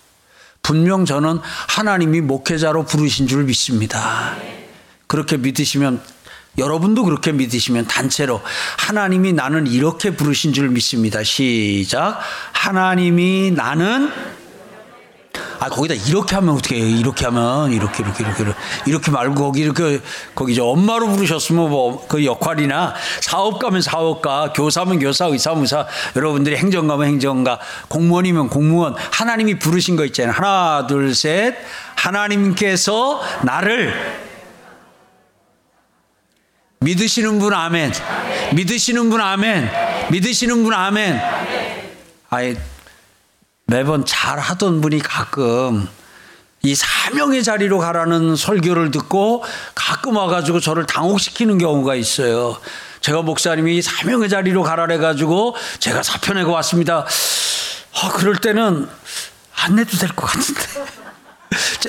분명 0.62 1.04
저는 1.04 1.40
하나님이 1.68 2.20
목회자로 2.22 2.84
부르신 2.84 3.26
줄 3.26 3.44
믿습니다. 3.44 4.36
그렇게 5.06 5.38
믿으시면 5.38 6.02
여러분도 6.58 7.04
그렇게 7.04 7.32
믿으시면 7.32 7.86
단체로 7.86 8.40
하나님이 8.78 9.32
나는 9.32 9.66
이렇게 9.66 10.10
부르신 10.10 10.52
줄 10.52 10.68
믿습니다. 10.70 11.22
시작. 11.22 12.18
하나님이 12.52 13.52
나는 13.52 14.10
아 15.60 15.68
거기다 15.68 15.94
이렇게 15.94 16.34
하면 16.36 16.54
어떻게 16.54 16.76
해요? 16.76 16.86
이렇게 16.86 17.24
하면 17.26 17.72
이렇게 17.72 18.02
이렇게 18.02 18.24
이렇게 18.24 18.44
이렇게 18.86 19.10
말고 19.10 19.34
거기 19.34 19.60
이렇게 19.60 20.00
거기 20.34 20.54
저 20.54 20.64
엄마로 20.64 21.08
부르셨으면 21.08 21.68
뭐 21.68 22.06
그 22.08 22.24
역할이나 22.24 22.94
사업가면 23.20 23.82
사업가, 23.82 24.52
교사면 24.52 24.98
교사, 24.98 25.26
의사면 25.26 25.62
의사, 25.62 25.86
여러분들이 26.16 26.56
행정가면 26.56 27.06
행정가, 27.06 27.60
공무원이면 27.88 28.48
공무원 28.48 28.94
하나님이 29.10 29.58
부르신 29.58 29.96
거 29.96 30.04
있잖아요. 30.06 30.32
하나 30.32 30.86
둘 30.86 31.14
셋. 31.14 31.56
하나님께서 31.96 33.20
나를 33.42 34.27
믿으시는 36.80 37.38
분 37.38 37.52
아멘. 37.54 37.92
믿으시는 38.54 39.10
분 39.10 39.20
아멘. 39.20 39.70
믿으시는 40.10 40.62
분 40.62 40.72
아멘. 40.72 41.20
아예 42.30 42.56
매번 43.66 44.04
잘 44.06 44.38
하던 44.38 44.80
분이 44.80 45.00
가끔 45.00 45.88
이 46.62 46.74
사명의 46.74 47.42
자리로 47.42 47.78
가라는 47.78 48.36
설교를 48.36 48.90
듣고 48.90 49.44
가끔 49.74 50.16
와가지고 50.16 50.60
저를 50.60 50.86
당혹시키는 50.86 51.58
경우가 51.58 51.94
있어요. 51.94 52.58
제가 53.00 53.22
목사님이 53.22 53.80
사명의 53.82 54.28
자리로 54.28 54.62
가라 54.62 54.86
해가지고 54.90 55.56
제가 55.78 56.02
사표 56.02 56.34
내고 56.34 56.52
왔습니다. 56.52 56.98
어, 58.02 58.08
그럴 58.12 58.36
때는 58.36 58.88
안 59.54 59.74
내도 59.76 59.96
될 59.96 60.08
것 60.10 60.26
같은데. 60.26 60.60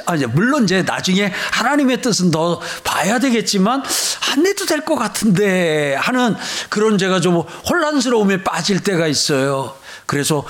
아, 0.05 0.15
이제 0.15 0.25
물론 0.25 0.63
이제 0.63 0.81
나중에 0.83 1.31
하나님의 1.51 2.01
뜻은 2.01 2.31
더 2.31 2.59
봐야 2.83 3.19
되겠지만 3.19 3.83
안 4.31 4.43
내도 4.43 4.65
될 4.65 4.79
것 4.85 4.95
같은데 4.95 5.95
하는 5.95 6.35
그런 6.69 6.97
제가 6.97 7.19
좀 7.19 7.43
혼란스러움에 7.69 8.43
빠질 8.43 8.81
때가 8.81 9.07
있어요. 9.07 9.75
그래서 10.05 10.45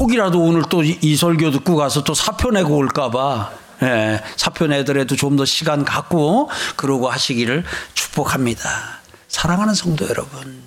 혹이라도 0.00 0.40
오늘 0.40 0.62
또 0.68 0.82
이 0.82 1.16
설교 1.16 1.50
듣고 1.50 1.76
가서 1.76 2.02
또 2.04 2.14
사표 2.14 2.50
내고 2.50 2.76
올까봐 2.76 3.50
예, 3.82 4.22
사표 4.36 4.66
내더라도 4.66 5.16
좀 5.16 5.36
더 5.36 5.44
시간 5.44 5.84
갖고 5.84 6.48
그러고 6.76 7.08
하시기를 7.10 7.64
축복합니다. 7.94 9.00
사랑하는 9.28 9.74
성도 9.74 10.08
여러분, 10.08 10.62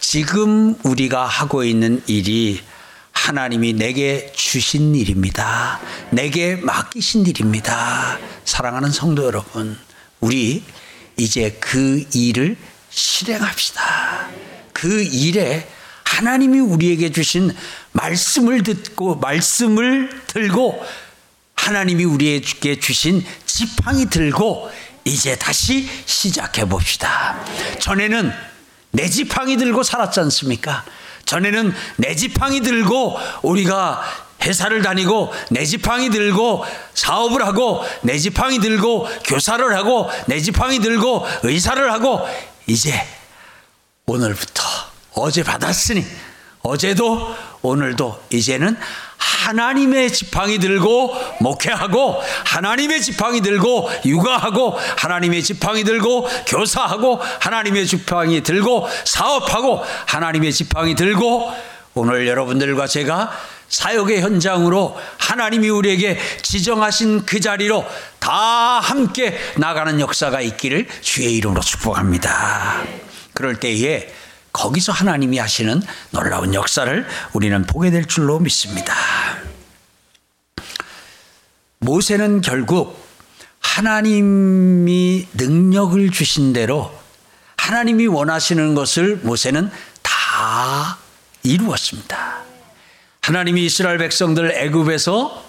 지금 0.00 0.74
우리가 0.84 1.24
하고 1.26 1.64
있는 1.64 2.02
일이 2.06 2.62
하나님이 3.24 3.72
내게 3.72 4.30
주신 4.36 4.94
일입니다. 4.94 5.80
내게 6.10 6.56
맡기신 6.56 7.24
일입니다. 7.24 8.18
사랑하는 8.44 8.92
성도 8.92 9.24
여러분, 9.24 9.78
우리 10.20 10.62
이제 11.16 11.56
그 11.58 12.04
일을 12.12 12.54
실행합시다. 12.90 14.28
그 14.74 15.02
일에 15.02 15.66
하나님이 16.04 16.60
우리에게 16.60 17.12
주신 17.12 17.50
말씀을 17.92 18.62
듣고 18.62 19.16
말씀을 19.16 20.10
들고 20.26 20.84
하나님이 21.54 22.04
우리에게 22.04 22.78
주신 22.78 23.24
지팡이 23.46 24.04
들고 24.10 24.70
이제 25.06 25.34
다시 25.34 25.88
시작해 26.04 26.66
봅시다. 26.66 27.42
전에는 27.80 28.30
내 28.90 29.08
지팡이 29.08 29.56
들고 29.56 29.82
살았지 29.82 30.20
않습니까? 30.20 30.84
전에는 31.24 31.72
내 31.96 32.14
지팡이 32.14 32.60
들고 32.60 33.16
우리가 33.42 34.02
회사를 34.42 34.82
다니고 34.82 35.32
내 35.50 35.64
지팡이 35.64 36.10
들고 36.10 36.64
사업을 36.94 37.46
하고 37.46 37.82
내 38.02 38.18
지팡이 38.18 38.58
들고 38.58 39.08
교사를 39.24 39.76
하고 39.76 40.10
내 40.26 40.40
지팡이 40.40 40.80
들고 40.80 41.26
의사를 41.44 41.92
하고 41.92 42.20
이제 42.66 42.92
오늘부터 44.06 44.62
어제 45.14 45.42
받았으니 45.42 46.04
어제도 46.62 47.34
오늘도 47.64 48.24
이제는 48.30 48.76
하나님의 49.16 50.12
지팡이 50.12 50.58
들고 50.58 51.16
목회하고 51.40 52.22
하나님의 52.44 53.00
지팡이 53.00 53.40
들고 53.40 53.90
육아하고 54.04 54.78
하나님의 54.98 55.42
지팡이 55.42 55.82
들고 55.82 56.28
교사하고 56.46 57.20
하나님의 57.40 57.86
지팡이 57.86 58.42
들고 58.42 58.86
사업하고 59.04 59.82
하나님의 60.06 60.52
지팡이 60.52 60.94
들고 60.94 61.52
오늘 61.94 62.26
여러분들과 62.26 62.86
제가 62.86 63.32
사역의 63.68 64.20
현장으로 64.20 64.98
하나님이 65.16 65.70
우리에게 65.70 66.18
지정하신 66.42 67.24
그 67.24 67.40
자리로 67.40 67.84
다 68.18 68.30
함께 68.80 69.38
나가는 69.56 69.98
역사가 70.00 70.42
있기를 70.42 70.86
주의 71.00 71.34
이름으로 71.36 71.62
축복합니다. 71.62 72.82
그럴 73.32 73.56
때에 73.56 74.12
거기서 74.54 74.92
하나님이 74.92 75.38
하시는 75.38 75.82
놀라운 76.10 76.54
역사를 76.54 77.06
우리는 77.34 77.62
보게 77.64 77.90
될 77.90 78.06
줄로 78.06 78.38
믿습니다. 78.38 78.94
모세는 81.80 82.40
결국 82.40 83.04
하나님이 83.60 85.28
능력을 85.34 86.10
주신 86.10 86.52
대로 86.52 86.96
하나님이 87.56 88.06
원하시는 88.06 88.74
것을 88.74 89.16
모세는 89.22 89.70
다 90.02 90.98
이루었습니다. 91.42 92.44
하나님이 93.22 93.64
이스라엘 93.66 93.98
백성들 93.98 94.52
애굽에서 94.52 95.44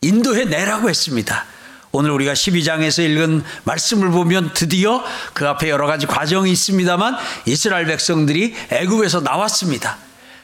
인도해 0.00 0.46
내라고 0.46 0.88
했습니다. 0.88 1.44
오늘 1.92 2.10
우리가 2.10 2.32
12장에서 2.32 3.04
읽은 3.04 3.44
말씀을 3.64 4.10
보면 4.10 4.52
드디어 4.54 5.04
그 5.34 5.46
앞에 5.46 5.68
여러 5.68 5.86
가지 5.86 6.06
과정이 6.06 6.50
있습니다만 6.50 7.16
이스라엘 7.44 7.84
백성들이 7.84 8.54
애굽에서 8.70 9.20
나왔습니다. 9.20 9.98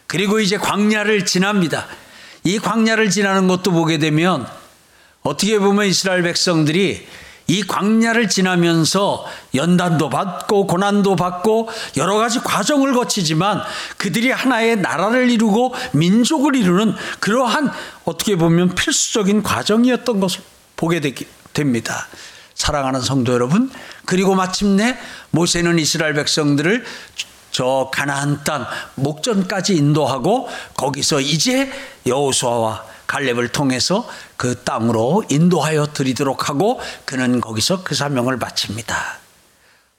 그리고 0.06 0.40
이제 0.40 0.58
광야를 0.58 1.24
지납니다. 1.24 1.86
이 2.44 2.58
광야를 2.58 3.08
지나는 3.08 3.48
것도 3.48 3.72
보게 3.72 3.98
되면 3.98 4.46
어떻게 5.22 5.58
보면 5.58 5.86
이스라엘 5.86 6.22
백성들이 6.22 7.06
이 7.46 7.62
광야를 7.62 8.28
지나면서 8.28 9.24
연단도 9.54 10.10
받고 10.10 10.66
고난도 10.66 11.16
받고 11.16 11.70
여러 11.96 12.18
가지 12.18 12.40
과정을 12.40 12.92
거치지만 12.92 13.62
그들이 13.96 14.30
하나의 14.30 14.76
나라를 14.76 15.30
이루고 15.30 15.74
민족을 15.92 16.56
이루는 16.56 16.94
그러한 17.20 17.70
어떻게 18.04 18.36
보면 18.36 18.74
필수적인 18.74 19.42
과정이었던 19.42 20.20
것을 20.20 20.42
보게 20.76 21.00
되기 21.00 21.26
됩니다. 21.58 22.06
사랑하는 22.54 23.00
성도 23.00 23.32
여러분, 23.32 23.70
그리고 24.06 24.34
마침내 24.34 24.96
모세는 25.30 25.78
이스라엘 25.78 26.14
백성들을 26.14 26.84
저 27.50 27.90
가나안 27.92 28.44
땅 28.44 28.66
목전까지 28.94 29.74
인도하고 29.74 30.48
거기서 30.76 31.20
이제 31.20 31.70
여호수아와 32.06 32.84
갈렙을 33.08 33.48
통해서 33.48 34.08
그 34.36 34.62
땅으로 34.62 35.24
인도하여 35.28 35.92
드리도록 35.92 36.48
하고 36.48 36.80
그는 37.04 37.40
거기서 37.40 37.82
그 37.82 37.94
사명을 37.94 38.36
마칩니다. 38.36 39.18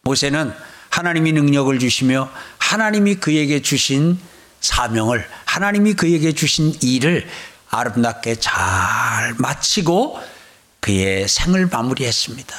모세는 0.03 0.53
하나님이 0.89 1.33
능력을 1.33 1.77
주시며 1.79 2.29
하나님이 2.59 3.15
그에게 3.15 3.61
주신 3.61 4.19
사명을 4.61 5.27
하나님이 5.45 5.93
그에게 5.93 6.33
주신 6.33 6.73
일을 6.81 7.27
아름답게 7.69 8.35
잘 8.35 9.33
마치고 9.37 10.38
그의 10.79 11.27
생을 11.27 11.67
마무리했습니다. 11.67 12.55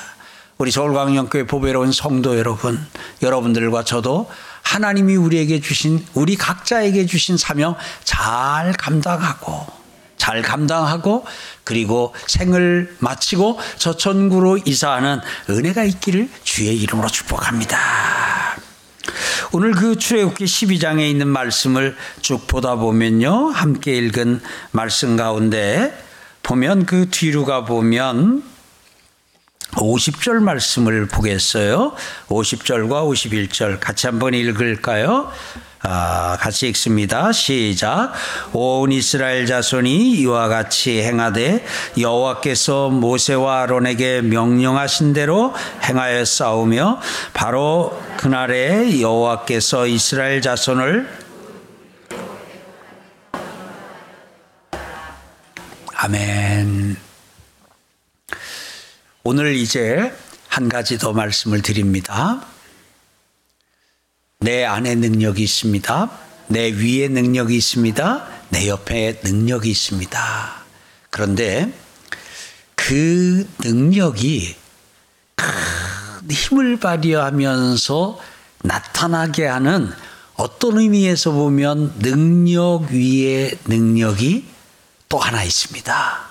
우리 0.58 0.70
서울광영교회 0.70 1.46
보배로운 1.46 1.90
성도 1.90 2.38
여러분, 2.38 2.78
여러분들과 3.22 3.82
저도 3.82 4.30
하나님이 4.62 5.16
우리에게 5.16 5.60
주신, 5.60 6.04
우리 6.12 6.36
각자에게 6.36 7.06
주신 7.06 7.38
사명 7.38 7.76
잘 8.04 8.72
감당하고, 8.74 9.66
잘 10.18 10.42
감당하고, 10.42 11.24
그리고 11.64 12.14
생을 12.26 12.94
마치고 12.98 13.58
저 13.78 13.96
천구로 13.96 14.58
이사하는 14.58 15.20
은혜가 15.48 15.84
있기를 15.84 16.28
주의 16.44 16.76
이름으로 16.76 17.08
축복합니다. 17.08 17.78
오늘 19.52 19.72
그 19.72 19.96
출애굽기 19.96 20.44
12장에 20.44 21.08
있는 21.10 21.26
말씀을 21.26 21.96
쭉 22.20 22.46
보다 22.46 22.76
보면요. 22.76 23.48
함께 23.48 23.96
읽은 23.96 24.40
말씀 24.72 25.16
가운데 25.16 26.09
보면 26.50 26.84
그 26.84 27.08
뒤로 27.10 27.44
가 27.44 27.64
보면 27.64 28.42
50절 29.74 30.42
말씀을 30.42 31.06
보겠어요. 31.06 31.92
50절과 32.26 32.90
51절 32.90 33.78
같이 33.78 34.08
한번 34.08 34.34
읽을까요? 34.34 35.30
아, 35.82 36.36
같이 36.40 36.66
읽습니다. 36.70 37.30
시작. 37.30 38.12
온 38.52 38.90
이스라엘 38.90 39.46
자손이 39.46 40.10
이와 40.14 40.48
같이 40.48 41.00
행하되 41.00 41.64
여호와께서 41.96 42.88
모세와 42.88 43.62
아론에게 43.62 44.22
명령하신 44.22 45.12
대로 45.12 45.54
행하여 45.84 46.24
싸우며 46.24 46.98
바로 47.32 47.96
그날에 48.16 49.00
여호와께서 49.00 49.86
이스라엘 49.86 50.42
자손을 50.42 51.19
아멘. 56.02 56.96
오늘 59.22 59.54
이제 59.54 60.10
한 60.48 60.70
가지 60.70 60.96
더 60.96 61.12
말씀을 61.12 61.60
드립니다. 61.60 62.42
내 64.38 64.64
안에 64.64 64.94
능력이 64.94 65.42
있습니다. 65.42 66.10
내 66.48 66.70
위에 66.70 67.08
능력이 67.08 67.54
있습니다. 67.54 68.28
내 68.48 68.68
옆에 68.68 69.20
능력이 69.22 69.68
있습니다. 69.68 70.54
그런데 71.10 71.70
그 72.74 73.46
능력이 73.58 74.56
큰 75.34 76.30
힘을 76.30 76.78
발휘하면서 76.78 78.18
나타나게 78.62 79.44
하는 79.44 79.92
어떤 80.36 80.78
의미에서 80.78 81.32
보면 81.32 81.92
능력 81.98 82.90
위에 82.90 83.52
능력이 83.66 84.59
또 85.10 85.18
하나 85.18 85.42
있습니다. 85.42 86.30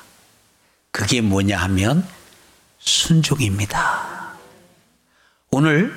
그게 0.92 1.22
뭐냐 1.22 1.58
하면 1.58 2.08
순종입니다. 2.80 4.34
오늘 5.52 5.94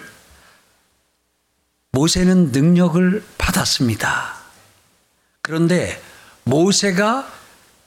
모세는 1.92 2.50
능력을 2.50 3.24
받았습니다. 3.38 4.34
그런데 5.42 6.02
모세가 6.42 7.30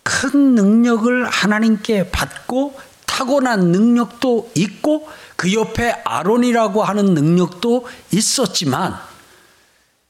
큰 0.01 0.55
능력을 0.55 1.27
하나님께 1.27 2.11
받고 2.11 2.79
타고난 3.05 3.71
능력도 3.71 4.51
있고 4.55 5.09
그 5.35 5.53
옆에 5.53 5.91
아론이라고 6.05 6.83
하는 6.83 7.13
능력도 7.13 7.85
있었지만 8.13 8.97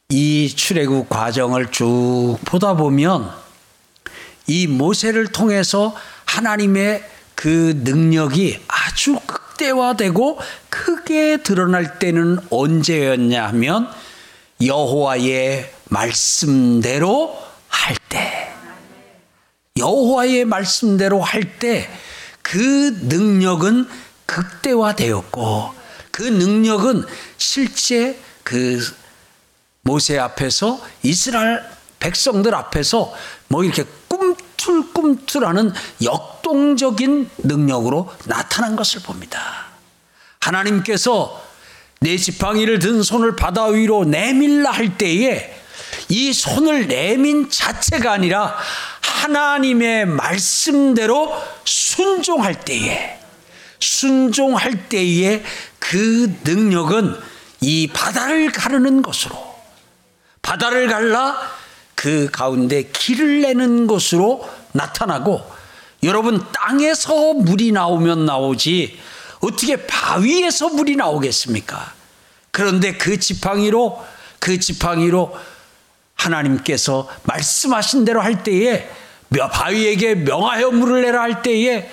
이 0.10 0.54
출애굽 0.56 1.10
과정을 1.10 1.72
쭉 1.72 2.38
보다 2.46 2.76
보면 2.76 3.45
이 4.48 4.68
모세를 4.68 5.28
통해서 5.28 5.96
하나님의 6.26 7.04
그 7.36 7.82
능력이 7.84 8.60
아주 8.68 9.20
극대화되고 9.26 10.40
크게 10.70 11.38
드러날 11.38 12.00
때는 12.00 12.40
언제였냐 12.50 13.48
하면 13.48 13.90
여호와의 14.62 15.72
말씀대로 15.90 17.38
할 17.68 17.96
때. 18.10 18.54
여호와의 19.78 20.46
말씀대로 20.46 21.22
할 21.22 21.60
때 21.60 21.88
그 22.46 22.96
능력은 23.02 23.90
극대화되었고 24.28 25.74
그 26.12 26.22
능력은 26.22 27.04
실제 27.38 28.20
그 28.44 28.80
모세 29.82 30.20
앞에서 30.20 30.80
이스라엘 31.02 31.64
백성들 32.00 32.54
앞에서 32.54 33.12
뭐 33.48 33.64
이렇게 33.64 33.84
꿈틀꿈틀하는 34.66 35.72
역동적인 36.02 37.30
능력으로 37.38 38.12
나타난 38.26 38.76
것을 38.76 39.02
봅니다. 39.02 39.66
하나님께서 40.40 41.44
내 42.00 42.18
지팡이를 42.18 42.80
든 42.80 43.04
손을 43.04 43.36
바다 43.36 43.66
위로 43.66 44.06
내밀라 44.06 44.72
할 44.72 44.98
때에 44.98 45.56
이 46.10 46.34
손을 46.34 46.88
내민 46.88 47.50
자체가 47.50 48.12
아니라 48.12 48.56
하나님의 49.02 50.06
말씀대로 50.06 51.36
순종할 51.64 52.60
때에 52.66 53.20
순종할 53.80 54.90
때에 54.90 55.44
그 55.80 56.36
능력은 56.44 57.16
이 57.62 57.88
바다를 57.88 58.52
가르는 58.52 59.02
것으로 59.02 59.56
바다를 60.42 60.88
갈라 60.88 61.65
그 61.96 62.30
가운데 62.32 62.84
길을 62.84 63.42
내는 63.42 63.88
것으로 63.88 64.48
나타나고 64.74 65.42
여러분 66.04 66.44
땅에서 66.52 67.34
물이 67.34 67.72
나오면 67.72 68.26
나오지 68.26 69.00
어떻게 69.40 69.76
바위에서 69.88 70.70
물이 70.70 70.96
나오겠습니까? 70.96 71.94
그런데 72.52 72.94
그 72.94 73.20
지팡이로 73.20 74.04
그 74.40 74.60
지팡이로 74.60 75.36
하나님께서 76.16 77.10
말씀하신 77.24 78.06
대로 78.06 78.22
할 78.22 78.44
때에 78.44 78.90
바위에게 79.52 80.16
명하여 80.16 80.72
물을 80.72 81.02
내라 81.02 81.22
할 81.22 81.42
때에 81.42 81.90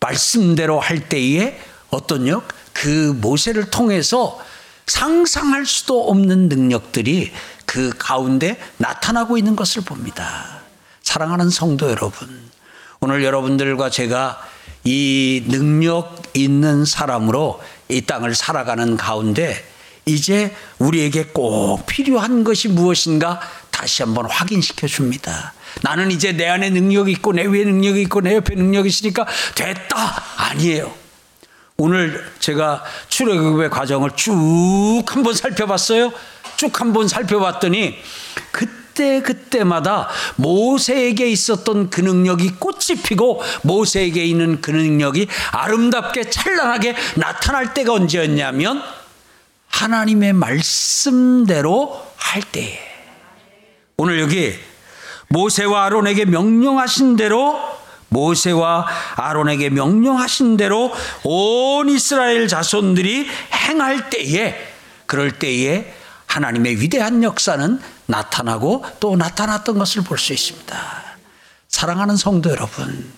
말씀대로 0.00 0.80
할 0.80 1.08
때에 1.08 1.58
어떤요? 1.90 2.42
그 2.72 3.16
모세를 3.20 3.70
통해서 3.70 4.40
상상할 4.86 5.66
수도 5.66 6.08
없는 6.08 6.48
능력들이 6.48 7.32
그 7.68 7.92
가운데 7.98 8.58
나타나고 8.78 9.36
있는 9.36 9.54
것을 9.54 9.82
봅니다. 9.82 10.62
사랑하는 11.02 11.50
성도 11.50 11.90
여러분, 11.90 12.26
오늘 13.00 13.22
여러분들과 13.22 13.90
제가 13.90 14.40
이 14.84 15.44
능력 15.48 16.22
있는 16.32 16.86
사람으로 16.86 17.62
이 17.90 18.00
땅을 18.00 18.34
살아가는 18.34 18.96
가운데 18.96 19.62
이제 20.06 20.56
우리에게 20.78 21.26
꼭 21.26 21.84
필요한 21.84 22.42
것이 22.42 22.68
무엇인가 22.68 23.38
다시 23.70 24.02
한번 24.02 24.24
확인시켜 24.24 24.86
줍니다. 24.86 25.52
나는 25.82 26.10
이제 26.10 26.32
내 26.32 26.48
안에 26.48 26.70
능력이 26.70 27.12
있고 27.12 27.34
내 27.34 27.44
위에 27.44 27.64
능력이 27.64 28.00
있고 28.02 28.22
내 28.22 28.34
옆에 28.34 28.54
능력이 28.54 28.88
있으니까 28.88 29.26
됐다. 29.54 30.22
아니에요. 30.38 30.90
오늘 31.76 32.24
제가 32.40 32.82
출애굽의 33.08 33.68
과정을 33.70 34.12
쭉 34.16 35.04
한번 35.06 35.34
살펴봤어요. 35.34 36.12
쭉 36.58 36.80
한번 36.80 37.06
살펴봤더니 37.06 37.96
그때 38.50 39.22
그때마다 39.22 40.08
모세에게 40.34 41.30
있었던 41.30 41.88
그 41.88 42.00
능력이 42.00 42.54
꽃이 42.58 43.00
피고 43.04 43.40
모세에게 43.62 44.24
있는 44.24 44.60
그 44.60 44.72
능력이 44.72 45.28
아름답게 45.52 46.30
찬란하게 46.30 46.96
나타날 47.14 47.74
때가 47.74 47.92
언제였냐면 47.92 48.82
하나님의 49.68 50.32
말씀대로 50.32 52.04
할 52.16 52.42
때에. 52.42 52.76
오늘 53.96 54.18
여기 54.18 54.52
모세와 55.28 55.84
아론에게 55.84 56.24
명령하신 56.24 57.14
대로 57.14 57.56
모세와 58.08 58.84
아론에게 59.14 59.70
명령하신 59.70 60.56
대로 60.56 60.92
온 61.22 61.88
이스라엘 61.88 62.48
자손들이 62.48 63.28
행할 63.52 64.10
때에 64.10 64.56
그럴 65.06 65.30
때에 65.30 65.97
하나님의 66.28 66.80
위대한 66.80 67.22
역사는 67.22 67.80
나타나고 68.06 68.84
또 69.00 69.16
나타났던 69.16 69.78
것을 69.78 70.02
볼 70.02 70.18
수 70.18 70.32
있습니다. 70.32 70.76
사랑하는 71.68 72.16
성도 72.16 72.50
여러분, 72.50 73.12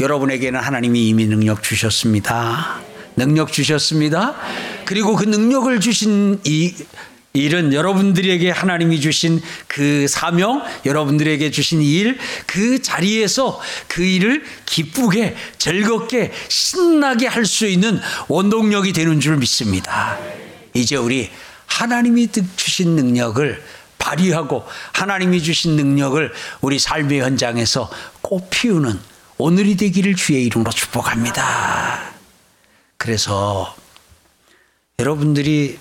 여러분에게는 0.00 0.60
하나님이 0.60 1.08
이미 1.08 1.26
능력 1.26 1.62
주셨습니다. 1.62 2.80
능력 3.16 3.52
주셨습니다. 3.52 4.34
그리고 4.84 5.16
그 5.16 5.24
능력을 5.24 5.80
주신 5.80 6.40
이 6.44 6.74
일은 7.32 7.72
여러분들에게 7.72 8.50
하나님이 8.50 9.00
주신 9.00 9.42
그 9.66 10.06
사명, 10.08 10.62
여러분들에게 10.86 11.50
주신 11.50 11.82
일, 11.82 12.18
그 12.46 12.80
자리에서 12.80 13.60
그 13.88 14.02
일을 14.02 14.44
기쁘게, 14.64 15.36
즐겁게, 15.58 16.32
신나게 16.48 17.26
할 17.26 17.44
수 17.44 17.66
있는 17.66 18.00
원동력이 18.28 18.92
되는 18.92 19.20
줄 19.20 19.36
믿습니다. 19.36 20.18
이제 20.80 20.96
우리 20.96 21.30
하나님이 21.66 22.28
주신 22.56 22.96
능력을 22.96 23.62
발휘하고 23.98 24.64
하나님이 24.92 25.42
주신 25.42 25.76
능력을 25.76 26.32
우리 26.60 26.78
삶의 26.78 27.20
현장에서 27.20 27.90
꽃 28.22 28.48
피우는 28.50 28.98
오늘이 29.38 29.76
되기를 29.76 30.14
주의 30.14 30.44
이름으로 30.44 30.70
축복합니다. 30.70 32.12
그래서 32.96 33.74
여러분들이 34.98 35.78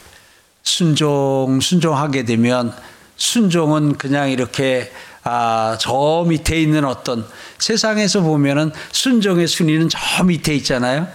순종, 0.64 1.60
순종하게 1.62 2.26
되면 2.26 2.74
순종은 3.16 3.98
그냥 3.98 4.30
이렇게 4.30 4.92
아, 5.24 5.78
저 5.80 6.26
밑에 6.28 6.62
있는 6.62 6.86
어떤 6.86 7.28
세상에서 7.58 8.22
보면은 8.22 8.72
순종의 8.92 9.48
순위는 9.48 9.90
저 9.90 10.24
밑에 10.24 10.54
있잖아요. 10.56 11.08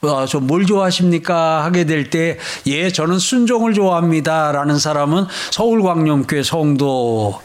어, 0.00 0.26
좀뭘 0.26 0.66
좋아하십니까? 0.66 1.64
하게 1.64 1.84
될 1.84 2.10
때, 2.10 2.38
예, 2.66 2.90
저는 2.90 3.18
순종을 3.18 3.74
좋아합니다. 3.74 4.52
라는 4.52 4.78
사람은 4.78 5.26
서울광염교회 5.50 6.42
성도 6.42 7.40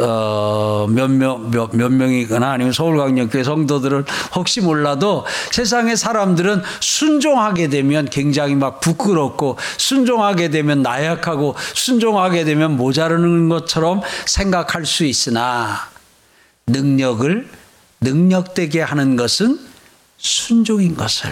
어, 0.00 0.86
몇 0.88 1.10
명, 1.10 1.50
몇, 1.50 1.74
몇 1.74 1.92
명이거나 1.92 2.52
아니면 2.52 2.72
서울광역교회 2.72 3.42
성도들은 3.42 4.04
혹시 4.36 4.60
몰라도 4.60 5.26
세상의 5.50 5.96
사람들은 5.96 6.62
순종하게 6.78 7.68
되면 7.68 8.08
굉장히 8.08 8.54
막 8.54 8.78
부끄럽고 8.78 9.56
순종하게 9.76 10.50
되면 10.50 10.82
나약하고 10.82 11.56
순종하게 11.74 12.44
되면 12.44 12.76
모자르는 12.76 13.48
것처럼 13.48 14.00
생각할 14.26 14.86
수 14.86 15.04
있으나 15.04 15.88
능력을 16.68 17.48
능력되게 18.00 18.80
하는 18.82 19.16
것은 19.16 19.67
순종인 20.18 20.96
것을. 20.96 21.30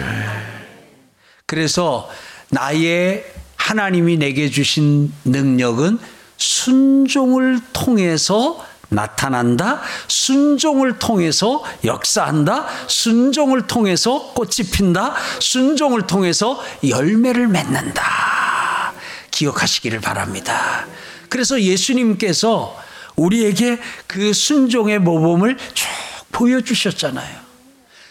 그래서 1.45 2.09
나의 2.49 3.25
하나님이 3.55 4.17
내게 4.17 4.49
주신 4.49 5.13
능력은 5.25 5.99
순종을 6.37 7.59
통해서 7.73 8.65
나타난다. 8.89 9.81
순종을 10.07 10.99
통해서 10.99 11.63
역사한다. 11.83 12.67
순종을 12.87 13.67
통해서 13.67 14.31
꽃이 14.33 14.69
핀다. 14.71 15.15
순종을 15.39 16.07
통해서 16.07 16.63
열매를 16.87 17.47
맺는다. 17.49 18.93
기억하시기를 19.31 19.99
바랍니다. 19.99 20.87
그래서 21.29 21.61
예수님께서 21.61 22.77
우리에게 23.15 23.79
그 24.05 24.31
순종의 24.31 24.99
모범을 24.99 25.57
쭉 25.73 25.87
보여주셨잖아요. 26.31 27.46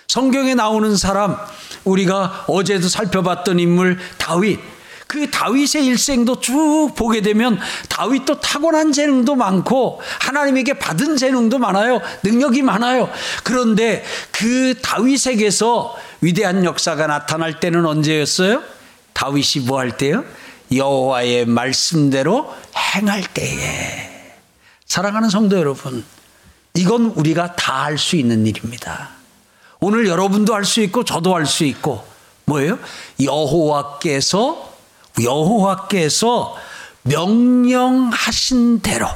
성경에 0.09 0.55
나오는 0.55 0.97
사람, 0.97 1.37
우리가 1.85 2.45
어제도 2.49 2.89
살펴봤던 2.89 3.59
인물 3.59 3.99
다윗, 4.19 4.61
그 5.07 5.31
다윗의 5.31 5.87
일생도 5.87 6.41
쭉 6.41 6.93
보게 6.97 7.21
되면 7.23 7.59
다윗도 7.89 8.41
타고난 8.41 8.93
재능도 8.93 9.37
많고 9.37 10.01
하나님에게 10.21 10.75
받은 10.75 11.17
재능도 11.17 11.59
많아요. 11.59 12.01
능력이 12.25 12.63
많아요. 12.63 13.09
그런데 13.45 14.05
그 14.33 14.75
다윗에게서 14.83 15.97
위대한 16.21 16.65
역사가 16.65 17.07
나타날 17.07 17.61
때는 17.61 17.87
언제였어요? 17.87 18.63
다윗이 19.13 19.67
뭐 19.67 19.79
할 19.79 19.97
때요? 19.97 20.25
여호와의 20.75 21.47
말씀대로 21.47 22.53
행할 22.95 23.23
때에. 23.23 24.35
사랑하는 24.87 25.31
성도 25.31 25.57
여러분, 25.57 26.05
이건 26.75 27.07
우리가 27.07 27.55
다할수 27.55 28.17
있는 28.17 28.47
일입니다. 28.47 29.16
오늘 29.81 30.07
여러분도 30.07 30.55
할 30.55 30.65
수 30.65 30.81
있고 30.83 31.05
저도 31.05 31.35
할 31.35 31.47
수 31.47 31.65
있고 31.65 32.05
뭐예요? 32.47 32.79
여호와께서 33.23 34.75
여호와께서 35.21 36.57
명령하신 37.03 38.81
대로 38.81 39.09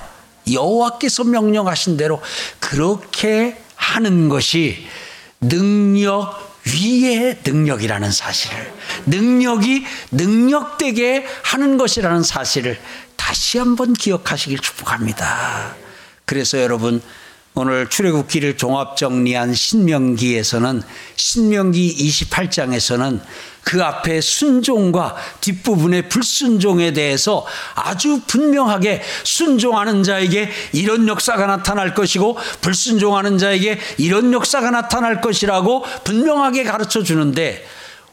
여호와께서 0.50 1.24
명령하신 1.24 1.96
대로 1.96 2.20
그렇게 2.58 3.60
하는 3.76 4.28
것이 4.28 4.86
능력 5.40 6.50
위의 6.64 7.38
능력이라는 7.44 8.10
사실을 8.10 8.72
능력이 9.06 9.84
능력되게 10.10 11.26
하는 11.42 11.78
것이라는 11.78 12.22
사실을 12.22 12.78
다시 13.16 13.58
한번 13.58 13.94
기억하시길 13.94 14.58
축복합니다. 14.58 15.74
그래서 16.26 16.60
여러분 16.60 17.02
오늘 17.54 17.88
출애굽기를 17.88 18.56
종합 18.56 18.96
정리한 18.96 19.54
신명기에서는 19.54 20.82
신명기 21.16 21.96
28장에서는 21.98 23.20
그 23.64 23.82
앞에 23.82 24.20
순종과 24.20 25.16
뒷부분의 25.40 26.08
불순종에 26.08 26.92
대해서 26.92 27.44
아주 27.74 28.20
분명하게 28.26 29.02
순종하는 29.24 30.04
자에게 30.04 30.48
이런 30.72 31.08
역사가 31.08 31.46
나타날 31.46 31.94
것이고 31.94 32.38
불순종하는 32.60 33.36
자에게 33.36 33.78
이런 33.98 34.32
역사가 34.32 34.70
나타날 34.70 35.20
것이라고 35.20 35.84
분명하게 36.04 36.64
가르쳐 36.64 37.02
주는데 37.02 37.66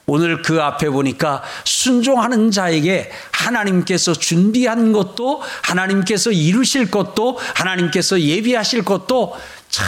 오늘 0.10 0.42
그 0.42 0.62
앞에 0.62 0.90
보니까 0.90 1.44
순종하는 1.66 2.50
자에게 2.50 3.12
하나님께서 3.32 4.14
준비한 4.14 4.94
것도 4.94 5.44
하나님께서 5.64 6.32
이루실 6.32 6.90
것도 6.90 7.38
하나님께서 7.56 8.22
예비하실 8.22 8.86
것도 8.86 9.36
참 9.70 9.86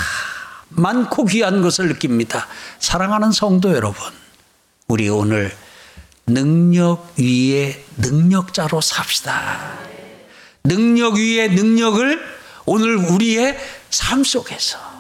많고 0.68 1.26
귀한 1.26 1.62
것을 1.62 1.88
느낍니다. 1.88 2.48
사랑하는 2.80 3.32
성도 3.32 3.74
여러분, 3.74 4.02
우리 4.90 5.08
오늘 5.08 5.56
능력 6.28 7.14
위에 7.18 7.82
능력자로 7.98 8.82
삽시다. 8.82 9.80
능력 10.66 11.16
위에 11.16 11.48
능력을 11.48 12.22
오늘 12.66 12.98
우리의 12.98 13.58
삶 13.90 14.26
속에서 14.26 14.99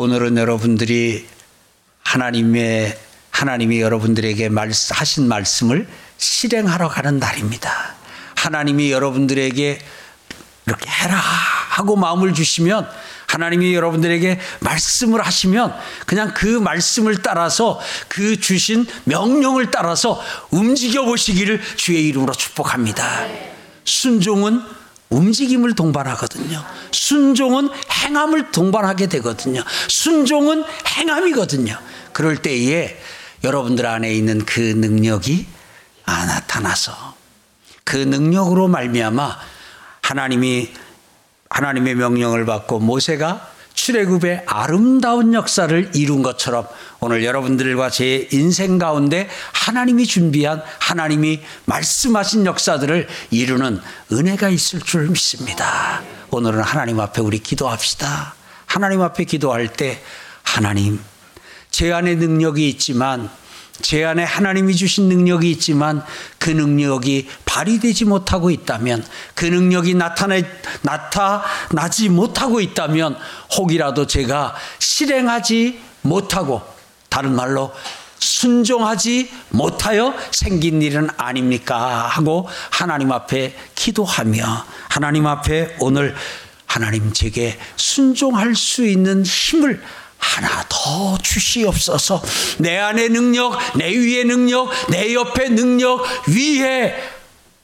오늘은 0.00 0.38
여러분들이 0.38 1.26
하나님의 2.04 2.98
하나님이 3.32 3.82
여러분들에게 3.82 4.48
말씀, 4.48 4.96
하신 4.96 5.28
말씀을 5.28 5.86
실행하러 6.16 6.88
가는 6.88 7.18
날입니다. 7.18 7.96
하나님이 8.34 8.92
여러분들에게 8.92 9.78
이렇게 10.66 10.90
해라 10.90 11.16
하고 11.18 11.96
마음을 11.96 12.32
주시면 12.32 12.88
하나님이 13.26 13.74
여러분들에게 13.74 14.40
말씀을 14.60 15.20
하시면 15.20 15.74
그냥 16.06 16.32
그 16.32 16.46
말씀을 16.46 17.20
따라서 17.20 17.78
그 18.08 18.40
주신 18.40 18.86
명령을 19.04 19.70
따라서 19.70 20.18
움직여 20.50 21.04
보시기를 21.04 21.60
주의 21.76 22.08
이름으로 22.08 22.32
축복합니다. 22.32 23.26
순종은 23.84 24.79
움직임을 25.10 25.74
동반하거든요. 25.74 26.64
순종은 26.92 27.68
행함을 27.90 28.52
동반하게 28.52 29.08
되거든요. 29.08 29.62
순종은 29.88 30.64
행함이거든요. 30.86 31.76
그럴 32.12 32.36
때에 32.36 32.96
여러분들 33.42 33.86
안에 33.86 34.12
있는 34.12 34.44
그 34.44 34.60
능력이 34.60 35.46
아, 36.06 36.26
나타나서 36.26 37.14
그 37.84 37.96
능력으로 37.96 38.68
말미암아 38.68 39.38
하나님이 40.02 40.70
하나님의 41.48 41.96
명령을 41.96 42.46
받고 42.46 42.78
모세가 42.78 43.50
출애굽의 43.80 44.42
아름다운 44.44 45.32
역사를 45.32 45.90
이룬 45.94 46.22
것처럼 46.22 46.66
오늘 47.00 47.24
여러분들과 47.24 47.88
제 47.88 48.28
인생 48.30 48.78
가운데 48.78 49.26
하나님이 49.54 50.04
준비한 50.04 50.62
하나님이 50.78 51.40
말씀하신 51.64 52.44
역사들을 52.44 53.08
이루는 53.30 53.80
은혜가 54.12 54.50
있을 54.50 54.80
줄 54.80 55.08
믿습니다. 55.08 56.02
오늘은 56.30 56.60
하나님 56.60 57.00
앞에 57.00 57.22
우리 57.22 57.38
기도합시다. 57.38 58.34
하나님 58.66 59.00
앞에 59.00 59.24
기도할 59.24 59.72
때 59.72 60.02
하나님 60.42 61.00
제 61.70 61.90
안에 61.90 62.16
능력이 62.16 62.68
있지만 62.68 63.30
제 63.82 64.04
안에 64.04 64.24
하나님이 64.24 64.74
주신 64.76 65.08
능력이 65.08 65.50
있지만 65.52 66.02
그 66.38 66.50
능력이 66.50 67.28
발휘되지 67.44 68.04
못하고 68.04 68.50
있다면 68.50 69.04
그 69.34 69.46
능력이 69.46 69.94
나타내, 69.94 70.44
나타나지 70.82 72.08
못하고 72.08 72.60
있다면 72.60 73.16
혹이라도 73.56 74.06
제가 74.06 74.54
실행하지 74.78 75.80
못하고 76.02 76.62
다른 77.08 77.34
말로 77.34 77.72
순종하지 78.18 79.30
못하여 79.48 80.14
생긴 80.30 80.82
일은 80.82 81.08
아닙니까? 81.16 82.06
하고 82.06 82.48
하나님 82.70 83.12
앞에 83.12 83.54
기도하며 83.74 84.66
하나님 84.88 85.26
앞에 85.26 85.76
오늘 85.80 86.14
하나님 86.66 87.12
제게 87.12 87.58
순종할 87.76 88.54
수 88.54 88.86
있는 88.86 89.24
힘을 89.24 89.82
하나 90.20 90.64
더 90.68 91.18
주시옵소서. 91.18 92.22
내 92.58 92.78
안의 92.78 93.08
능력, 93.08 93.58
내 93.76 93.90
위의 93.90 94.24
능력, 94.24 94.70
내 94.88 95.12
옆의 95.14 95.50
능력 95.50 96.04
위에 96.28 96.94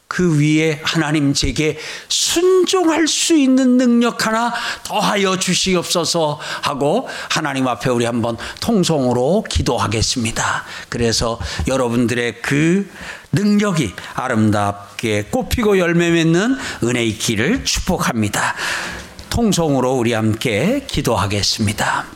그 0.09 0.41
위에 0.41 0.81
하나님 0.83 1.35
제게 1.35 1.79
순종할 2.09 3.09
수 3.09 3.37
있는 3.37 3.77
능력 3.77 4.27
하나 4.27 4.55
더하여 4.85 5.37
주시옵소서 5.37 6.39
하고 6.63 7.09
하나님 7.29 7.67
앞에 7.67 7.91
우리 7.91 8.05
한번 8.05 8.37
통성으로 8.61 9.45
기도하겠습니다. 9.49 10.65
그래서 10.89 11.39
여러분들의 11.67 12.41
그 12.41 12.89
능력이 13.33 13.93
아름답게 14.15 15.25
꽃피고 15.31 15.79
열매 15.79 16.11
맺는 16.11 16.57
은혜의 16.85 17.19
길을 17.19 17.65
축복합니다. 17.65 18.55
통성으로 19.29 19.93
우리 19.93 20.13
함께 20.13 20.87
기도하겠습니다. 20.87 22.07